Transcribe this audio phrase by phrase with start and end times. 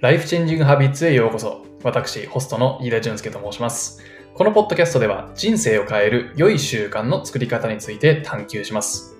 [0.00, 1.64] ライフチェンジングハビッツへようこそ。
[1.82, 4.02] 私、ホストの飯田淳介と申します。
[4.34, 9.16] このポッドキャストでは人生を変える良い習慣の作り方について探求します。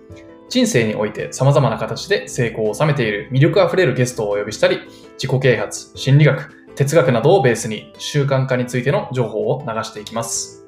[0.51, 4.81] 人生において様々な形で成功を収めている魅力あふれるゲストをお呼びしたり、
[5.15, 10.66] 自己啓発、心理学、哲学などをベースに習慣化についての情報を流していきます。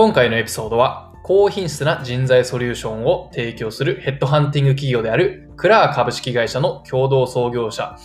[0.00, 7.96] 今回のエピソードは高品質な人材ソリューションを提供するヘッドハンティング企業であるクラー株式会社の共同創業者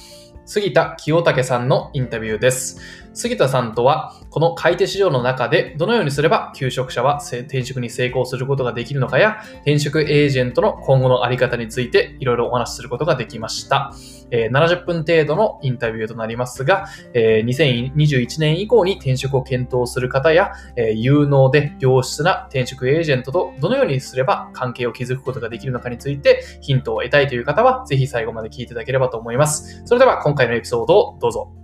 [0.43, 3.02] 杉田清武さんのインタビューです。
[3.13, 13.93] 杉田さんとは、この買い手市場の中でどのようにすれば求職者は転職に成功することができるのかや、転職エージェントの今後のあり方についていろいろお話しすることができました。
[14.31, 29.83] えー70分程度のインタビューとなりますが、えー2021年以降に転職を検討する方や、えー有能で良質な転職エージェントとどのようにすれば関係を築くことができるのかについてヒントを得たいという方は、ぜひ最後まで聞いていただければと思います。
[29.85, 31.62] それでは今回のエピソードをどうぞ。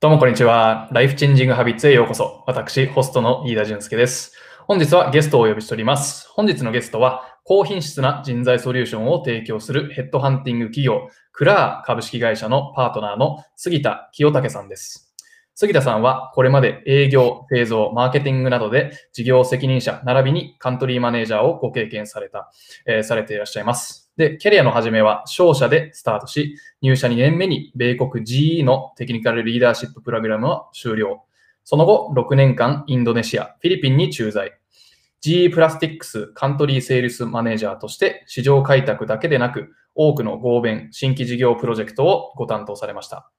[0.00, 0.88] どうもこんにちは。
[0.92, 2.42] ライフチェンジングハビッツへようこそ。
[2.46, 4.32] 私、ホストの飯田淳介です。
[4.66, 6.28] 本日はゲストをお呼びしております。
[6.30, 15.14] 本日のゲストは、高品質な人材ソリューションを提供するヘッドハンティング企業、クラー株式会社のパートナーの杉田清武さんです。
[15.54, 22.50] 杉田さんはこれまで営業、製造、マーケティングなどで事業責任者並びにカントリーマネージャーをご経験された、
[22.86, 24.09] えーされていらっしゃいます。
[24.20, 31.24] で、キャリアの始めは商社でスタートし、入社2年目に米国 GE のテクニカルリーダーシッププログラムを終了。
[31.64, 34.52] その後、6年間インドネシア、フィリピンに駐在。
[35.22, 43.30] GE プラスティックスカントリーセールスマネージャーとして市場開拓だけでなく、多くの合弁、新規事業プロジェクトをご担当されました。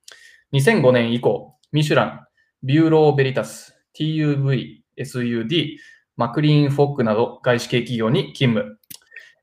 [0.53, 2.25] 2005年以降、ミシュラン、
[2.63, 5.77] ビューローベリタス、TUV、SUD、
[6.17, 8.79] マクリーンフォックなど外資系企業に勤務。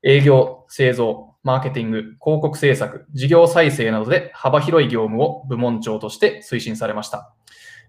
[0.01, 7.33] 営業、製造、マーケティング、広告制作、事業再生などで幅広い業務を部門長として推進されました。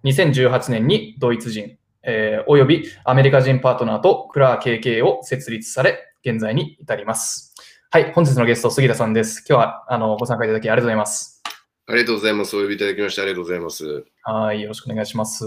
[0.04, 7.54] 2018年にドイツ人、えーおよびアメリカ人パートナーとクラー KK を設立され、現在に至ります。
[7.90, 9.44] はい、本日のゲスト、杉田さんです。
[9.48, 11.42] 今日はあのご参加いただきありがとうございます。
[11.86, 12.56] ありがとうございます。
[12.56, 14.04] お呼びいただきましてありがとうございます。
[14.22, 15.44] はい、よろしくお願いします。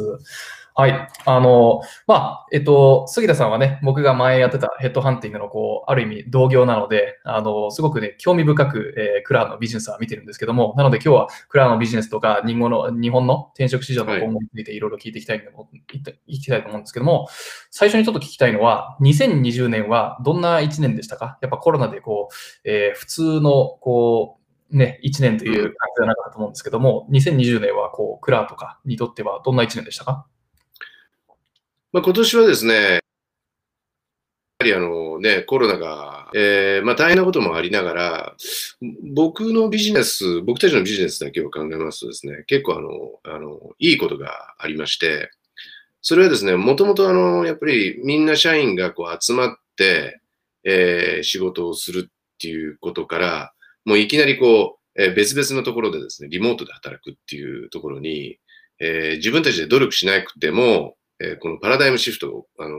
[0.75, 17.27] はい、あの、まあ、えっと、杉田さんはね、僕が前やってたヘッドハンティングの、こう、ある意味同業なので、あの、すごくね、興味深く、えークラーのビジネスは見てるんですけども、なので今日はクラーのビジネスとか、日本の、日本の転職市場の今後についていろいろ聞いていきたいと思いたいきたいと思うんですけども、
[17.69, 21.37] 最初にちょっと聞きたいのは、2020年はどんな1年でしたか？
[21.43, 22.33] やっぱコロナでこう、
[22.69, 24.39] えー普通の、こ
[24.71, 30.25] う、ね、1年という感じじゃなかったと思うんですけども、2020年はこう、クラーとかにとってはどんな1年でしたか？
[31.93, 32.89] まあ、今年はですね、や
[34.59, 38.35] はりあのね、コロナが、えーまあ、大変なこともありながら、
[39.13, 45.29] 僕のビジネス、僕たちのビジネスだけを考えますとですね、結構あの、あの、いいことがありまして、
[46.01, 50.19] それはですね、もともとあの、やっぱりみんな社員がこう集まって、
[50.63, 53.53] えー仕事をするっていうことから、
[53.85, 58.37] もういきなりこう、えー別々のところでですね、リモートで働くっていうところに、
[58.79, 62.77] えー自分たちで努力しなくても、えーこのパラダイムシフトがあの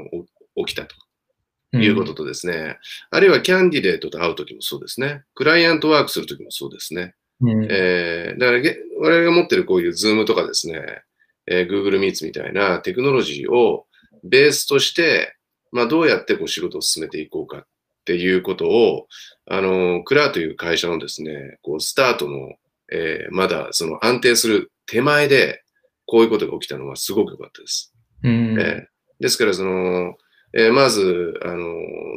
[0.57, 0.95] お起きたと。
[1.77, 2.79] いうこととですね、
[3.11, 7.17] あるいは candidate と会うときもそうですね、 client work するときもそうですね。
[7.41, 7.67] うん。
[7.69, 10.81] えーだからげ我々が持ってるこういう Zoom とかですね、
[11.49, 13.87] えー Google Meets みたいなテクノロジーを
[14.23, 15.35] ベースとして、
[15.73, 17.67] まあ、どうやってこう仕事を進めていこうかっ
[18.05, 19.09] ていうことを、
[19.47, 22.53] あの、クラーという会社のですね、こうスタートの、
[22.93, 25.63] えーまだその安定する手前で、
[26.07, 27.94] こういうことが起きたのはすごく良かったです。
[28.25, 28.61] うん。
[28.61, 30.17] えーですから、その、
[30.53, 31.65] えーまず、あの、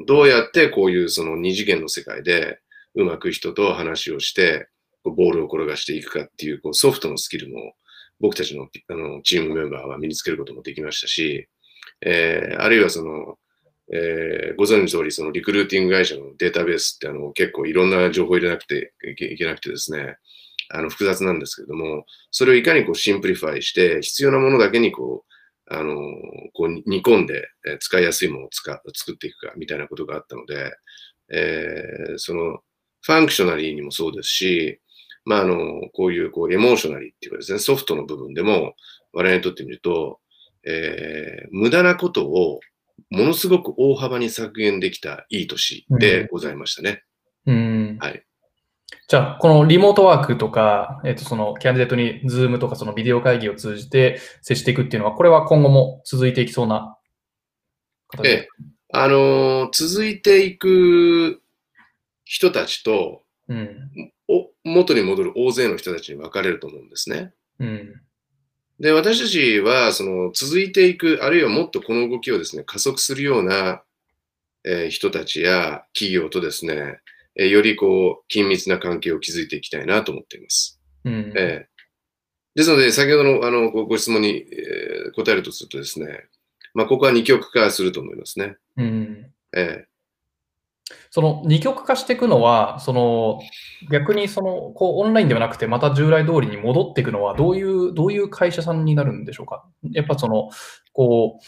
[0.08, 2.60] どうやってこういうその二次元の世界で
[2.96, 4.68] うまく人と話をして、
[5.04, 7.76] こうボールを転がしていくかっていうこうソフトのスキルも
[8.20, 11.48] 僕たちのあのチームメンバーは身につけることもできましたし、
[12.02, 13.38] えーあるいはその、
[13.94, 20.18] えーご存知の通り、そのリクルーティング会社のデータベースってあの結構いろんな情報入れなくていけいけなくてですね、
[20.70, 25.34] あの複雑なんですけれども、それをいかにこう simplify して、必要なものだけにこう、
[25.70, 25.96] あの、
[26.54, 30.72] こう煮込んで、えー使いやすいものを使作っていくかみたいなことがあったので、
[31.30, 32.60] えーその、
[33.02, 34.80] functionally にもそうですし、
[35.26, 38.76] まあ、あの、こういう、こう、 emotionally っていうかですね、ソフトの部分でも、
[39.14, 40.20] 我々にとってみると、
[40.64, 42.60] えー無駄なことを
[43.10, 47.04] ものすごく大幅に削減できたいい年でございましたね。
[47.46, 48.24] うんはい。
[49.08, 56.98] じゃあ、このリモートワークとか、えっ、と、その candidate に Zoom とかそのビデオ会議を通じて接していくっていうのは、これは今後も続いていきそうな
[58.10, 58.50] 形ええ、
[58.94, 61.42] あのー続いていく
[62.24, 63.90] 人たちと、うん。
[64.28, 67.32] お元に戻る大勢の人たちに分かれると思うんですね。
[67.60, 68.02] うん。
[68.80, 73.84] で、私たちは、その、続いていく、あるいはもっとこの動きをですね、加速するような、
[74.66, 77.00] えー人たちや企業とですね、
[77.38, 80.82] えーよりこう、緊密な関係を築いていきたいなと思っています。
[81.06, 81.34] うん。
[81.36, 81.78] えー
[82.56, 86.26] ですので、先ほどのあのごご質問に、えー答えるとするとですね、
[86.74, 88.56] まあ、ここは二極化すると思いますね。
[88.78, 89.32] うん。
[89.56, 89.86] え
[91.12, 93.42] その二極化していくのは、その
[93.92, 99.66] 逆にそのこうオンラインではなくて、また従来通りに戻っていくのは、どういうどういう会社さんになるんでしょうか？
[99.92, 100.50] やっぱその
[100.94, 101.44] こう、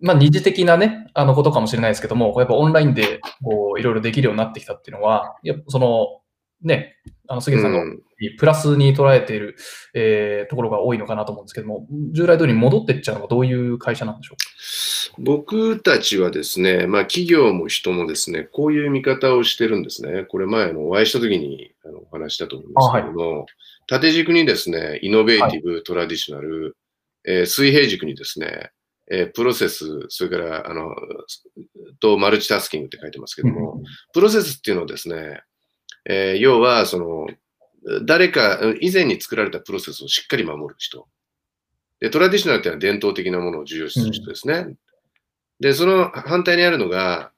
[0.00, 6.20] まあ、二次的なね、あのことかもしれないですけども、やっぱオンラインでこういろいろできるようになってきたっていうのは、やっぱその
[6.62, 8.00] ね、あの杉え田さんがうん
[8.38, 9.56] プラスに捉えている、
[9.94, 14.36] えーところが多いのかなと思うんですけども、従来通りに戻っていっちゃうのはどういう会社なんでしょう？
[14.36, 15.16] か。
[15.18, 20.24] 僕たちはですね、まあ、企業も人もですね、こういう見方をしてるんですね。
[20.24, 23.46] これ前のお会いした時にあのお話ししたと思いますけども、
[23.86, 26.76] 縦軸にですね、イノベーティブ、トラディショナル、
[27.26, 28.70] えー水平軸にですね、
[29.10, 30.94] えープロセス、それから、あの、
[31.98, 35.42] とマルチタスキングって書いてますけども、プロセスっていうのはですね、
[36.08, 37.26] えー要は、その、
[38.04, 41.08] 誰か、以前に作られたプロセスをしっかり守る人。
[41.98, 44.74] で、トラディショナルっていうのは伝統的なものを重要視する人ですね。
[45.60, 47.32] で、その反対にあるのが、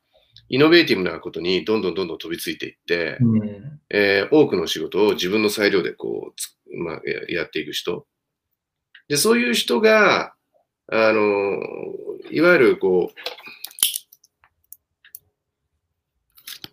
[0.48, 8.06] イノベーティブなことにどんどんどんどん飛びついていって、うんえー多くの仕事を自分の裁量でこうつ、まあ、ややっていく人。
[9.08, 10.34] で、そういう人が、
[10.94, 11.58] あの、
[12.30, 13.14] いわゆるこう、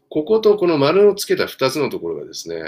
[0.10, 2.64] こことこの丸をつけた2つのところがですね、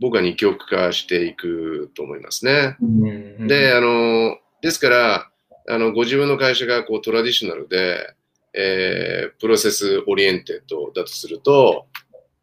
[0.00, 2.76] 僕は二極化していくと思いますね。
[2.82, 5.30] うんで、あの、ですから、
[5.66, 8.14] あの、ご自分の会社がこうトラディショナルで、
[8.52, 11.86] えー process oriented だとすると、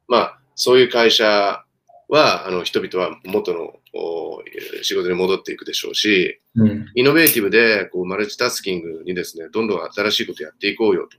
[0.07, 1.63] まあ、そういう会社
[2.09, 4.41] は、あの、人々は元のお
[4.81, 11.17] 仕事に戻っていくでしょうし、うんイノベーティブで、こう、 multitasking にですね、どんどん新しいことやっていこうよと。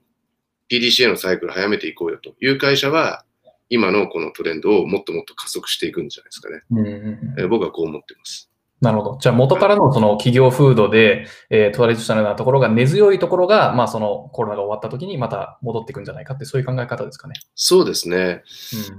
[0.69, 3.23] PDCA のサイクル早めていこうよという会社は、
[3.69, 6.61] 今のこのトレンドをもっともっと加速していくんじゃないですかね。
[6.71, 8.50] うんえー僕はこう思ってます。
[8.81, 9.17] なるほど。
[9.21, 17.35] じゃあ元からのその企業風土で、えートラディショナルなところが根強いところが、まあそのコロナが終わった時にまた戻っていくんじゃないかって、そういう考え方ですかね。
[17.53, 18.41] そうですね。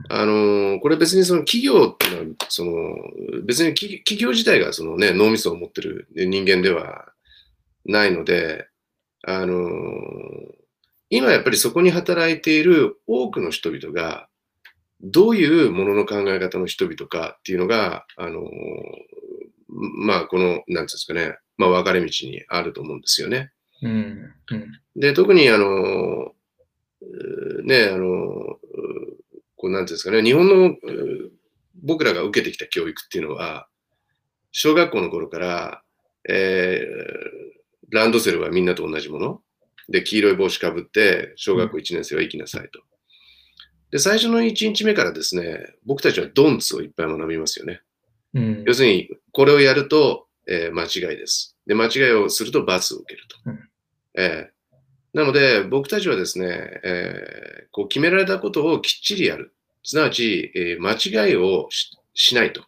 [0.09, 2.73] あのーこれ別にその企業っていうのは、その、
[3.45, 7.07] 別に企企業自体がそのね、脳みそを持ってる人間では
[7.85, 8.69] ないので、
[9.25, 9.69] あのー
[11.11, 14.29] 今やっぱりそこに働いている多くの人々が、
[15.03, 18.45] どういうものの考え方の人々かっていうのが、あのー
[20.07, 23.53] まあ、この、なんていうんですかね、まあ、分かれ道にあると思うんですよね。
[23.83, 23.91] うん。
[23.91, 24.33] うん。
[24.51, 24.81] うん。
[24.97, 26.33] で、特にあの、
[27.65, 28.59] ね、あの、
[29.57, 30.77] こうなんていうんですかね、日本の
[31.83, 33.69] 僕らが受けてきた教育っていうのは、
[34.51, 35.83] 小学校の頃から、
[36.29, 37.53] えー
[37.93, 39.41] ランドセルはみんなと同じもの。
[39.89, 42.81] で、黄色い帽子かぶって、小学校1年生は行きなさいと。
[43.91, 47.83] で、最初の1日目からですね、僕たちはドンツをいっぱい学びますよね。
[48.35, 51.57] うん要するに、これをやると、えー間違いです。
[51.67, 53.37] で、間違いをすると罰を受けると。
[53.47, 53.59] うん
[54.17, 54.53] えー
[55.15, 59.55] なので、僕たちはですね、えーこう決められたことをきっちりやる。
[59.85, 60.93] すなわち、えー間
[61.27, 62.63] 違いをししないと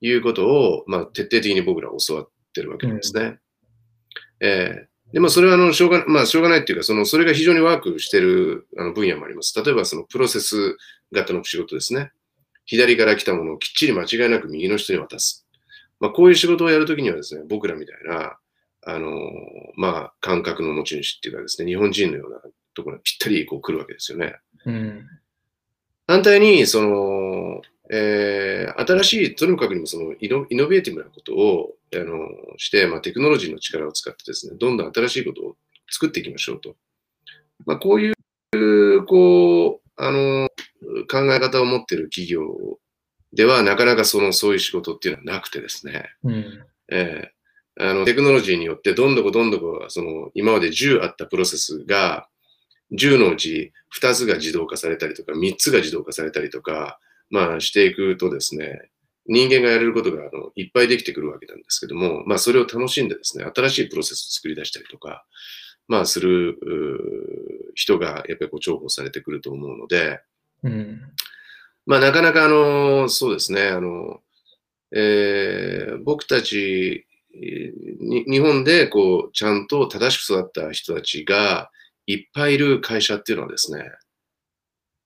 [0.00, 3.38] いうことを、まあ、徹底的に僕らは教わってるわけなんですね。
[4.40, 9.58] えーでもそれはあのしょうが、まあ、しょうがないっていうか、そのそれが非常にワークしてるあの分野もあります。
[9.58, 10.76] 例えば、そのプロセス
[11.12, 12.12] 型の仕事ですね。
[12.68, 15.46] 左から来たものをきっちり間違いなく右の人に渡す。
[16.00, 18.36] まあ、こういう仕事をやるときにはですね、僕らみたいな、
[18.84, 19.12] あのー
[19.76, 22.40] まあ、感覚の持ち主っていうかですね、日本人のような
[22.74, 24.36] ところにぴったりこう来るわけですよね。
[24.66, 25.06] うん。
[26.06, 35.56] 反対に、その、えー新しい、とにかくにもそのイノイノベーティブなことを、あのして、まあ、テクノロジーの力を使ってですね、どんどん新しいことを
[35.90, 36.76] 作っていきましょうと。
[37.64, 40.48] まあ、こういう、こう、あの、
[41.10, 42.78] 考え方を持っている企業
[43.32, 46.64] では、なかなかその、そういう仕事っていうのはなくてですね、うん。
[46.90, 47.38] えー
[47.80, 52.28] あの、テクノロジーによって、どんどこどんどこ、その、今まで10あったプロセスが、
[52.92, 56.98] 10のうち2つが自動化されたりとか、3つが自動化されたりとか、
[57.30, 58.90] まあ、していくとですね、
[59.26, 65.24] 人間がやれることがあのいっぱいできてくるわけなんですけども、まあ、それを楽しんでですね、新しいプロセスを作り出したりとか、
[65.88, 66.58] まあ、する
[67.74, 70.20] 人がやっぱりこう重宝されてくると思うので、
[70.62, 71.00] うん。
[71.86, 74.20] まあ、なかなかあの、そうですね、あの、
[74.94, 81.70] えー、僕たち、に日本でこう、ちゃんと正しく育った人たちが
[82.06, 83.90] いっぱいいる会社っていうのはですね、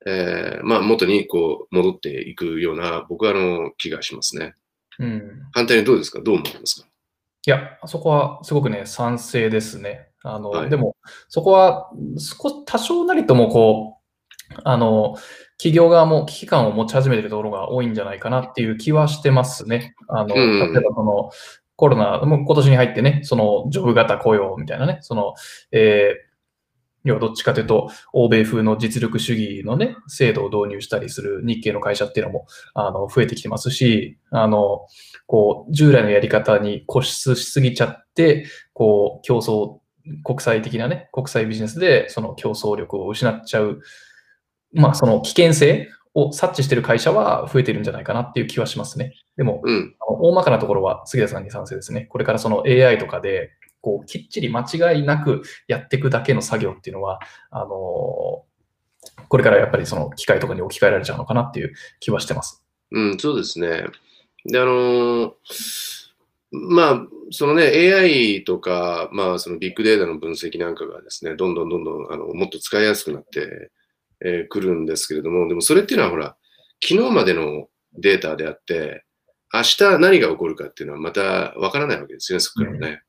[0.07, 4.55] えー、まあ、元にこう、戻っていくような、僕はあの、気がしますね。
[4.99, 5.43] うん。
[5.53, 6.21] 反対にどうですか？
[6.21, 6.89] どう思いますか？
[7.47, 10.09] いや、そこはすごくね、賛成ですね。
[10.23, 10.97] あの、はい、でも、
[11.29, 15.17] そこは、少多少なりともこう、あの、
[15.59, 19.95] 企業側も危機感を持ち始めているところが多いんじゃないかなっていう気はしてますね。
[20.09, 21.31] あの、例えばその、
[21.77, 25.35] コロナ、も今年に入ってね、その、ジョブ型雇用みたいなね、その、
[25.73, 26.33] えー、
[27.05, 34.87] 要はどっちかというと、欧米風の実力主義のね、制度を導入したりする日系の会社っていうのも、あの、増えてきてますし、あの、
[35.27, 39.79] こう、従来のやり方に固執しすぎちゃって、こう、競争、
[40.25, 43.81] 国際的なね、国際ビジネスでその競争力を失っちゃう、
[44.73, 49.15] まあ、その危険性を察知している会社は増えてるんじゃないかなっていう気はしますね。
[49.37, 52.03] でも、うん、大まかなところは杉田さんに賛成ですね。
[52.03, 57.69] これからその AI とかで、こう、きっちり間違いなくやっていくだけの作業っていうのは、あのー、
[59.29, 62.63] これからやっぱりその機械とかに置き換えられちゃうのかなっていう気はしてます。
[62.93, 63.85] うん、そうですね。
[64.45, 65.33] で、あのー、
[66.53, 73.71] まあ、そのね、AI とか、まあ、そのビッグデータの分析なんかがですね、どんどんどんどん、あの、もっと使いやすくなってく、
[74.21, 76.37] えー、るんですけれども、でもそれっていうのはほら、
[76.83, 79.05] 昨日までのデータであって、
[79.53, 83.03] 明日何が起こるかっていうのはまたわからないわけですよね、そこからね。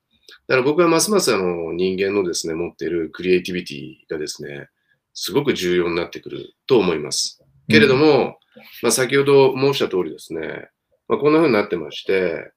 [0.47, 4.67] だから僕はますますあの人間のですね、持っているクリエイティビティがですね、
[5.13, 7.41] すごく重要になってくると思います。
[7.69, 10.69] けれども、うん、まあ、先ほど申した通りですね、
[11.07, 12.51] まあ、こんな風になってまして、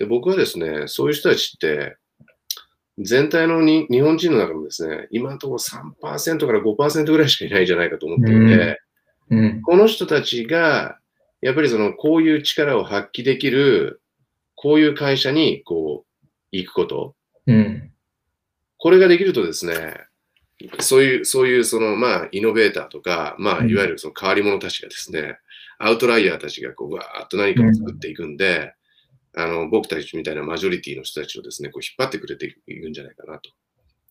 [0.00, 1.98] で僕はですね、そういう人たちって、
[2.98, 8.80] 全体のに日本人の中もですね、今のところ3%から5%ぐらいしかいないんじゃないかと思っていて、
[9.28, 9.38] うん。
[9.38, 10.96] うん、この人たちが、
[11.42, 14.00] やっぱりその、こういう力を発揮できる、
[14.54, 17.14] こういう会社に、こう、行くこと、
[17.46, 17.92] うん、
[18.78, 19.96] これができるとですね、
[20.78, 25.36] そういう、そういう、その、まあ、イノベーターとか、まあ、いわゆるその変わり者たちがですね、
[25.78, 28.72] アウトライヤーたちがこう、わーっと何かを作っていくんで、うん、
[29.36, 33.50] あの、僕たちみたいなマジョリティの人たちをですね、こう、引っ張ってくれていくんじゃないかなと。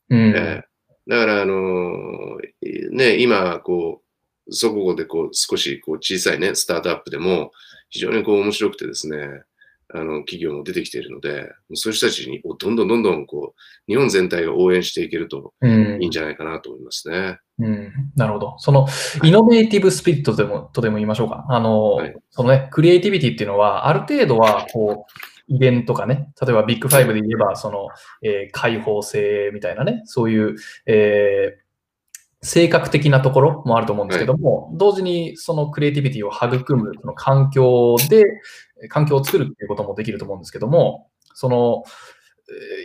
[0.10, 0.64] うん、えー、
[1.08, 4.02] だから、あのー、ね、今、こ
[4.48, 7.52] う、そこでこう、少しこう、小さいね、スタートアップでも、
[7.90, 9.44] 非常にこう、面白くてですね、
[9.94, 17.40] あの、企業も出てきているので、そういう人たちにどんどんどんどんこう、日本全体が応援していけるといいんじゃないかなと思いますね。
[17.58, 18.56] うん、うん、なるほど。
[18.60, 18.88] その、
[19.24, 21.46] イノベーティブスピリットでも、とでも言いましょうか。
[21.50, 27.88] あの、はい、そのね、クリエイティビティっていうのは、ある程度は、こう、イベントかね、例えばビッグファイブで言えば、その、
[28.22, 30.56] えー、開放性みたいなね、そういう、
[30.86, 31.70] えー、
[32.42, 38.26] 性格的なところもあると思うんですけども、はい、同時にそのクリエイティビティを育むその環境で、
[38.88, 41.84] 環境を作るっていうこともできると思うんですけども、その、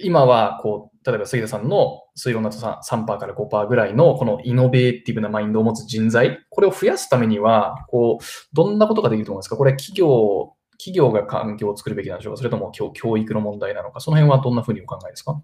[0.02, 8.24] 今は、こう、例えば杉田さんの推論だと 3%, 3から5%ぐらいのこのイノベーティブなマインドを持つ人材、これを増やすためには、こう、
[8.54, 9.56] どんなことができると思いますか？
[9.56, 12.38] これ企業、企業が環境を作るべきなんでしょうか？
[12.38, 14.00] それとも教教育の問題なのか？
[14.00, 15.40] その辺はどんなふうにお考えですか？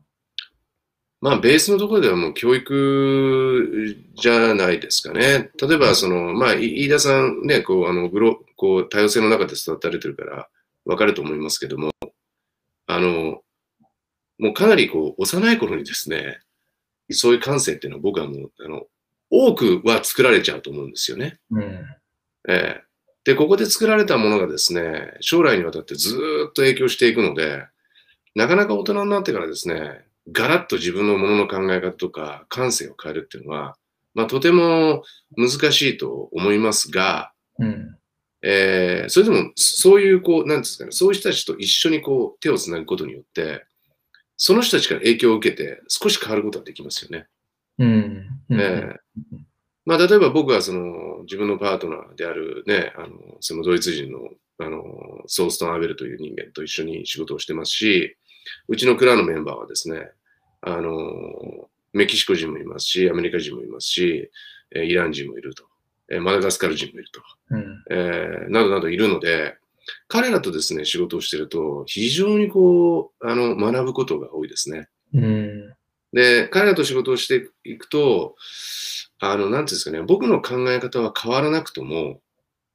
[1.21, 5.51] まあ、ベースのところではもう教育じゃないですかね。
[5.61, 10.49] 例えば、その、まあ、飯田さんね、こう、あの、グロ、こう、多様性の中で育たれてるから、
[10.87, 11.93] わかると思いますけども、
[12.87, 13.43] あの、
[14.39, 16.41] もうかなりこう、幼い頃にですね、
[17.11, 18.85] そういう感性っていうのは僕はもう、あの、
[19.29, 21.39] 多くは作られちゃうと思うんですよね。
[21.51, 21.63] うん、
[22.49, 22.85] ええ
[23.25, 26.17] で、ここで作られたものがですね、将来にわたってず
[26.49, 27.67] っと影響していくので、
[28.35, 33.77] なかなか大人になってからですね、ガラッと自分のものの考え方とか感性を変えるっていうのは、
[34.15, 35.03] まあ、とても
[35.37, 37.97] 難しいと思いますが、うん、
[38.43, 43.65] えー、それでもそういうこう、なんですかね、そういう人たちと一緒にこう手をつなぐことによって、
[44.37, 47.27] その人たちから影響を受けて少し変わることができますよね。
[47.79, 48.55] うん、え。
[48.55, 48.97] ー
[49.87, 53.09] まあ、例えば僕はその自分のパートナーであるね、あの
[53.41, 54.21] そのドイツ人の
[54.59, 54.85] あの
[55.27, 58.17] ソーストン・アベルという人間と一緒に仕事をしてますし、
[58.69, 60.11] うちのクラのメンバーはですね、
[60.63, 64.31] あの、メキシコ人もいますし、アメリカ人もいますし、
[64.75, 65.65] えイラン人もいると、
[66.11, 69.57] えマダガスカル人もいると、うん、えー、などなどいるので、
[70.09, 74.89] 彼らとですね、仕事をしてると、非常にこう、あの、学ぶことが多いですね。
[75.15, 75.75] うん、
[76.13, 78.37] で、彼らと仕事をしていくと、
[79.19, 82.21] あの、なんていうんですかね、僕の考え方は変わらなくとも、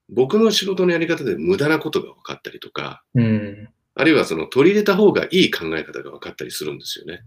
[0.09, 7.23] 僕の仕事のやり方で無駄なことが分かったりとか、うん、あるいはその取り入れた方がいい考え方が分かったりするんですよね。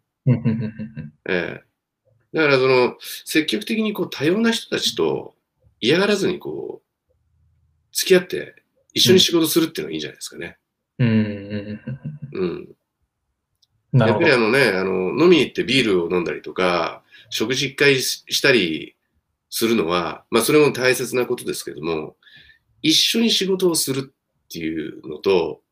[1.29, 5.35] えー、だからその積極的にこう多様な人たちと
[5.81, 7.17] 嫌がらずにこう
[7.93, 10.59] 付き合って一緒に仕事するっていうのがいいんじゃないですかね。
[12.33, 12.69] うん。
[13.93, 14.33] やっぱり。
[14.33, 18.97] あのね、あの、飲みに行ってビールを飲んだりとか、食事一回ししたり
[19.51, 22.17] するのは、まあそれも大切なことですけども、
[22.83, 25.63] 一緒に仕事をするっていうのと、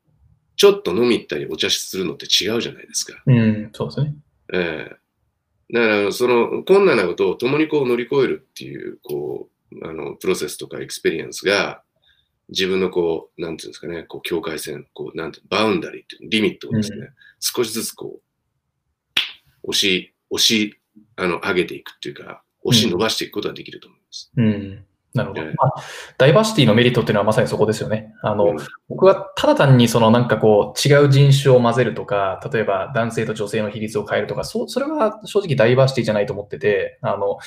[0.56, 3.22] ちょっと飲み行ったりお茶するのって違うじゃないですか。
[3.26, 4.14] うん、そうですね。
[4.52, 4.96] ええ
[5.72, 11.82] だから、その困難なことを共にこう乗り越えるっていう、こう、あの、プロセスとか experience が、
[12.48, 19.20] 自分のこう、なんていうんですかね、こう、境界線、こう、なんて、バウンダリーっていう、リミットをですね、う少しずつこう、
[19.64, 20.78] 押し、押し、
[21.16, 24.32] あの、上げていくっていうか、押し伸ばしていくことができると思います。
[24.36, 24.84] うん。
[25.16, 25.42] なるほど。
[25.42, 25.74] ええまあ、
[26.18, 28.14] ダイバーシティのメリットっていうのはまさにそこですよね。
[28.22, 28.56] あの、うん
[28.88, 37.38] 僕はただ単にそのなんかこう違う人種を混ぜるとか、例えば男性と女性の比率を変えるとか、そそれは正直ダイバーシティじゃないと思ってて、あの、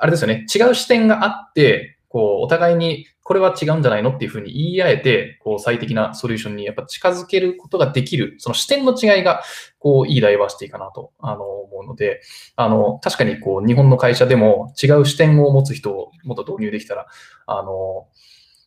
[0.00, 9.42] あれですよね、違う視点があって、こう、お互いにこれは違うんじゃないのっていうふうに言い合えて、こう、最適なソリューションにやっぱ近づけることができる、その視点の違いが、
[9.78, 12.22] こう、いいダイバーシティかなと、あの、思うので、
[12.56, 17.06] あの、確かにこう、日本の会社でも違う視点を持つ人をもっと導入できたら、
[17.44, 18.06] あの、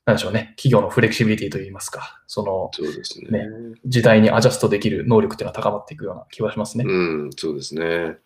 [0.06, 3.40] なんでしょうね、企業のフレキシビリティといいますか、その、そうですね。
[3.40, 3.48] ね
[3.88, 6.84] 時代にアジャストできる能力っていうのは高まっていくような気はしますね。
[6.88, 6.92] う
[7.28, 8.18] ん、そうですね。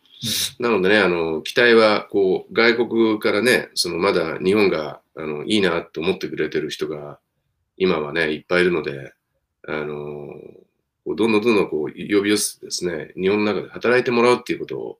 [0.59, 7.19] なのでね、あの、期待は、こう、外国からね、その、まだ日本が、あの、いいなと思ってくれてる人が、
[7.77, 9.13] 今はね、いっぱいいるので、
[9.67, 10.29] あの、
[11.07, 14.97] どんどんどんどんこう呼び寄せてですね、日本の中で働いてもらうっていうことを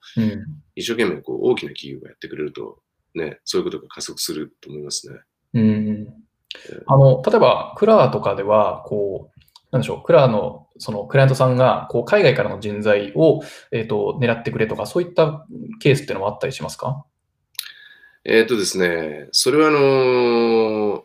[0.76, 2.80] 一生懸命こう大きな企業がやってくれると、
[3.16, 5.20] ね、そういうことが加速すると思いますね。
[5.56, 6.14] うん。
[6.86, 9.40] あの、例えば、クラーとかでは、こう、
[9.72, 13.42] なんでしょう、クラーの、その、クライアントさんが、こう、海外からの人材を、
[13.72, 15.46] えっ、と、狙ってくれとか、そういった
[15.80, 17.06] ケースっていうのもあったりしますか？
[18.26, 21.02] えっ、とですね、それはあのー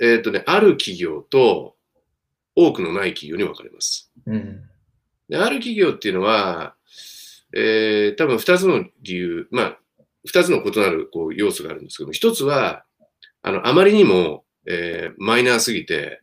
[0.00, 1.76] えっ、とね、ある企業と
[2.54, 4.12] 多くのない企業に分かれます。
[4.26, 4.62] うん。
[5.28, 6.74] である企業っていうのは、
[7.54, 9.78] えー多分2つの理由、まあ、
[10.28, 12.84] 2つの異なるこう要素があるんですけども、1つは、
[13.42, 16.20] あの、あまりにも、えーマイナーすぎて、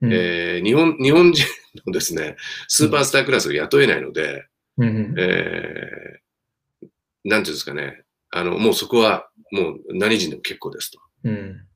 [0.00, 1.46] うんえー日本、日本人
[1.86, 2.34] のですね、
[2.66, 6.88] スーパースタークラスを雇えないので、うんうんえー
[7.24, 8.02] なんていうんですかね、
[8.32, 11.66] あの、もうそこは、もう何人でも結構ですとうん。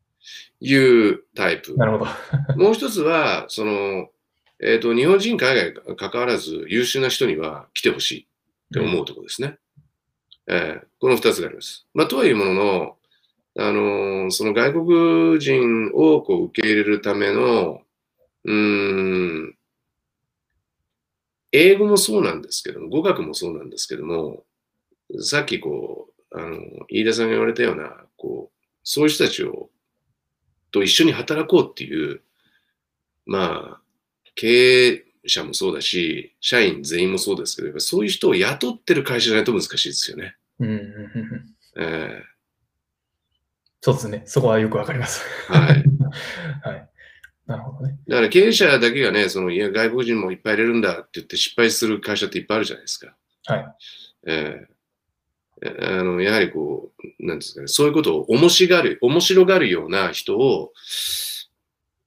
[0.61, 1.77] いうタイプ。
[1.77, 2.11] なるほど。
[2.57, 4.11] もう一つは、その、
[4.61, 8.27] えっ、と、日本人、海外関わらず優秀な人には来てほしいっ
[8.73, 9.59] て思うところですね。
[10.49, 11.87] えーこの二つがあります。
[11.93, 12.97] まあ、とはいうものの、
[13.59, 17.83] あのーその外国人をこう受け入れるための、
[18.45, 19.57] うーん、
[21.53, 24.45] 英語もそうなんですけども、語学もそうなんですけども、
[25.21, 29.71] さっきこう、あの、飯田さんが言われたような、こう、そういう人たちを、
[30.71, 32.21] と一緒に働こうっていう、
[33.25, 33.81] まあ、
[34.35, 40.37] 経営者もそうだし、社員全員もそうですけど、やっぱそういう人を雇ってる会社じゃないと難しいですよね。
[40.61, 42.23] うんうんうんうんえ
[43.83, 44.23] そうですね。
[44.27, 45.23] そこはよくわかります。
[45.49, 45.85] ーはい。
[46.65, 46.91] はい。
[47.47, 47.99] なるほどね。
[48.09, 53.17] だから経営者だけがね、その、いや、外国人もいっぱい入れるんだって言って失敗する会社っていっぱいあるじゃないですか。
[53.45, 53.67] はい。
[54.27, 54.76] えー
[55.63, 60.73] あの、やはりこう、なんですかね、そういうことを面白がる、面白がるような人を、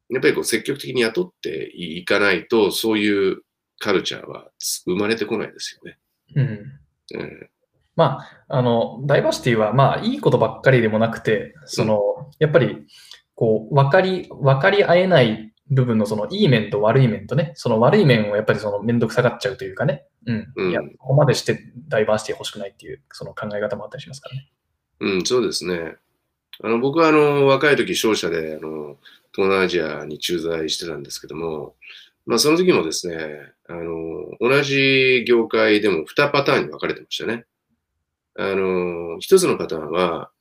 [0.09, 3.41] やっぱりこう積極的に雇っていかないと、そういう
[3.79, 4.49] カルチャーは
[4.85, 5.97] 生まれてこないですよね。
[6.35, 6.79] うん。
[7.15, 7.49] え
[7.95, 12.85] まあ、あの、ダイバーシティは、まあ、いいことばっかりでもなくて、その、やっぱり、
[13.35, 20.53] こう、わかり、わかり合えない部分の、その、いい面と悪い面とね、その悪い面をやっぱりその、めんどくさがっちゃうというかね、うん。
[20.55, 24.51] うんいや、ここまでしてダイバーシティ欲しくないっていう、その考え方もあったりしますからね。
[24.99, 25.95] うん、そうですね。
[26.61, 28.97] あの僕はあの若い時商社であの
[29.33, 31.75] 東南アジアに駐在してたんですけども、
[32.25, 33.17] まあ、その時もですね
[33.67, 37.45] あの同じ業界でも2パターンに分かれてましたね。
[38.37, 40.31] あの一つのパターンは、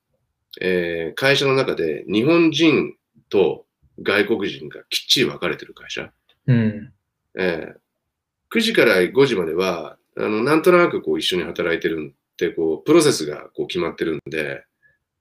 [0.61, 2.95] えー会社の中で日本人
[3.29, 3.65] と
[4.03, 6.13] 外国人がきっちり分かれてる会社。
[6.47, 6.93] うん。
[7.39, 7.79] えー
[8.51, 14.65] 9時から5時までは、あの、なんとなくこう一緒に働いてるんで、こう、プロセスがこう決まってるんで、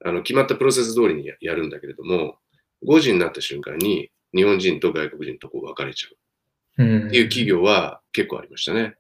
[0.05, 2.37] あの、決まったプロセス通りにややるんだけれども、
[2.85, 6.09] 5時になった瞬間に日本人と外国人とこう分かれちゃ
[6.77, 7.07] ううん。
[7.07, 8.95] っていう企業は結構ありましたね。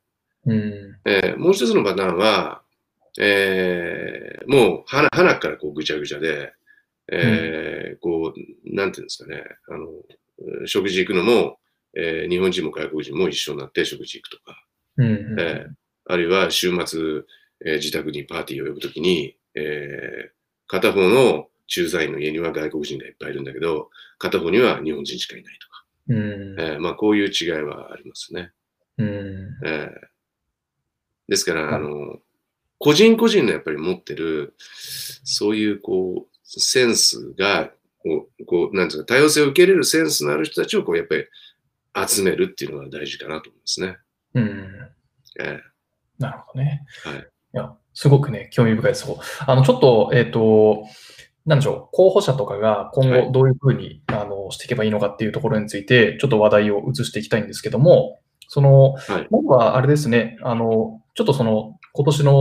[0.45, 0.97] うん。
[1.05, 2.63] えーもう一つのパターンは、
[3.19, 6.53] えーもう、はな、はなからこうぐちゃぐちゃで、
[7.11, 11.59] えーこう、なんていうんですかね、あの、食事行くのも、
[11.95, 14.55] えー日本人も外国人も一緒になって食事行くとか、
[14.97, 15.35] うん。
[15.39, 15.73] えー
[16.09, 17.23] あるいは週末、
[17.65, 23.89] えー自宅にパーティーを呼ぶときに、えー片方の駐在員の家には外国人がいっぱいいるんだけど、
[24.19, 26.55] 片方には日本人しかいないとか、うん。
[26.59, 28.51] えーまあ、こういう違いはありますね。
[28.97, 29.49] うん。
[29.65, 29.91] えー
[31.29, 32.19] ですから、はいあの、
[32.79, 37.71] 個人個人のやっぱり持ってる、そういうこう、センスが、
[38.03, 41.25] こう、こうなんていうか、多様性を受け入れるセンスのある人たちをこう、やっぱり
[42.07, 43.97] 集めるっていうのが大事かなと思いますね。
[44.35, 44.89] うん。
[45.39, 45.59] え
[46.19, 46.85] なるほどね。
[47.05, 47.19] ーはい。
[47.19, 49.05] いや、すごくね、興味深いです。
[49.45, 50.85] あの、ちょっと、えっ、と、
[51.45, 59.27] なんでしょう、候補者とかが今はい後どういうふうに、あのしていけばいいのかっていうところについて、ちょっと話題を移していきたいんですけども、その、はい。
[59.29, 62.31] まずはあれですね、あの、ちょっとその、今年の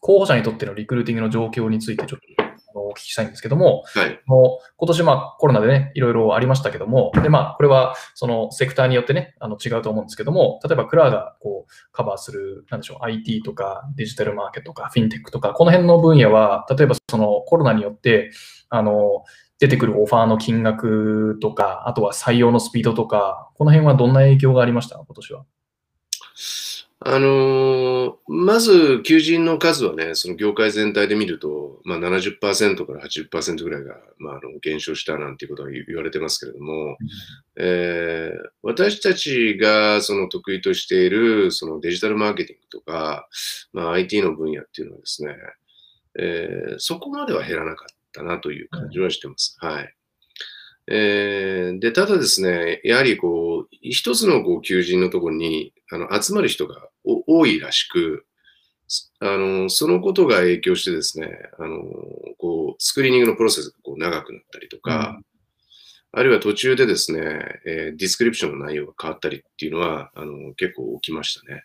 [0.00, 2.26] 候補者にとってのリクルーティングの状況についてちょっと
[2.74, 4.20] お聞きしたいんですけども、はい。
[4.26, 18.30] もう今年まあコロナでね、いろいろありましたけども、でまあこれはそのセクターによってね、あの違うと思うんですけども、例えばクラーがこうカバーする、なんでしょう、IT とかデジタルマーケットとかフィンテックとか、この辺の分野は、例えばそのコロナによって、
[18.68, 19.24] あの、
[19.58, 24.96] 出てくるオファーの金額とか、あとは採用のスピードとか、この辺はどんな影響がありました？
[24.96, 25.44] 今年は。
[27.04, 36.96] あのーまず、求人の数はね、その業界全体で見ると、まあ、70%から80%ぐらいが、まあ、あの減少したなんていうことが言言われてますけれども、
[37.56, 43.28] えー私たちがその得意としているそのデジタルマーケティングとか、
[43.72, 45.36] まあ、IT の分野っていうのはですね、
[46.18, 49.56] えーそこまでは減らなかったなという感じはしてます。
[49.60, 49.94] はい。
[50.88, 58.26] えーで、ただですね、やはりこう、一つのこう求人のところにあの集まる人がお多いらしく、
[58.88, 61.78] すあの、そのことが影響してですね、あの、
[62.38, 65.20] こう、スクリーニングのプロセスがこう長くなったりとか、
[66.14, 67.20] あるいは途中でですね、
[67.64, 71.64] えー description の内容が変わったりっていうのは、あの、結構起きましたね。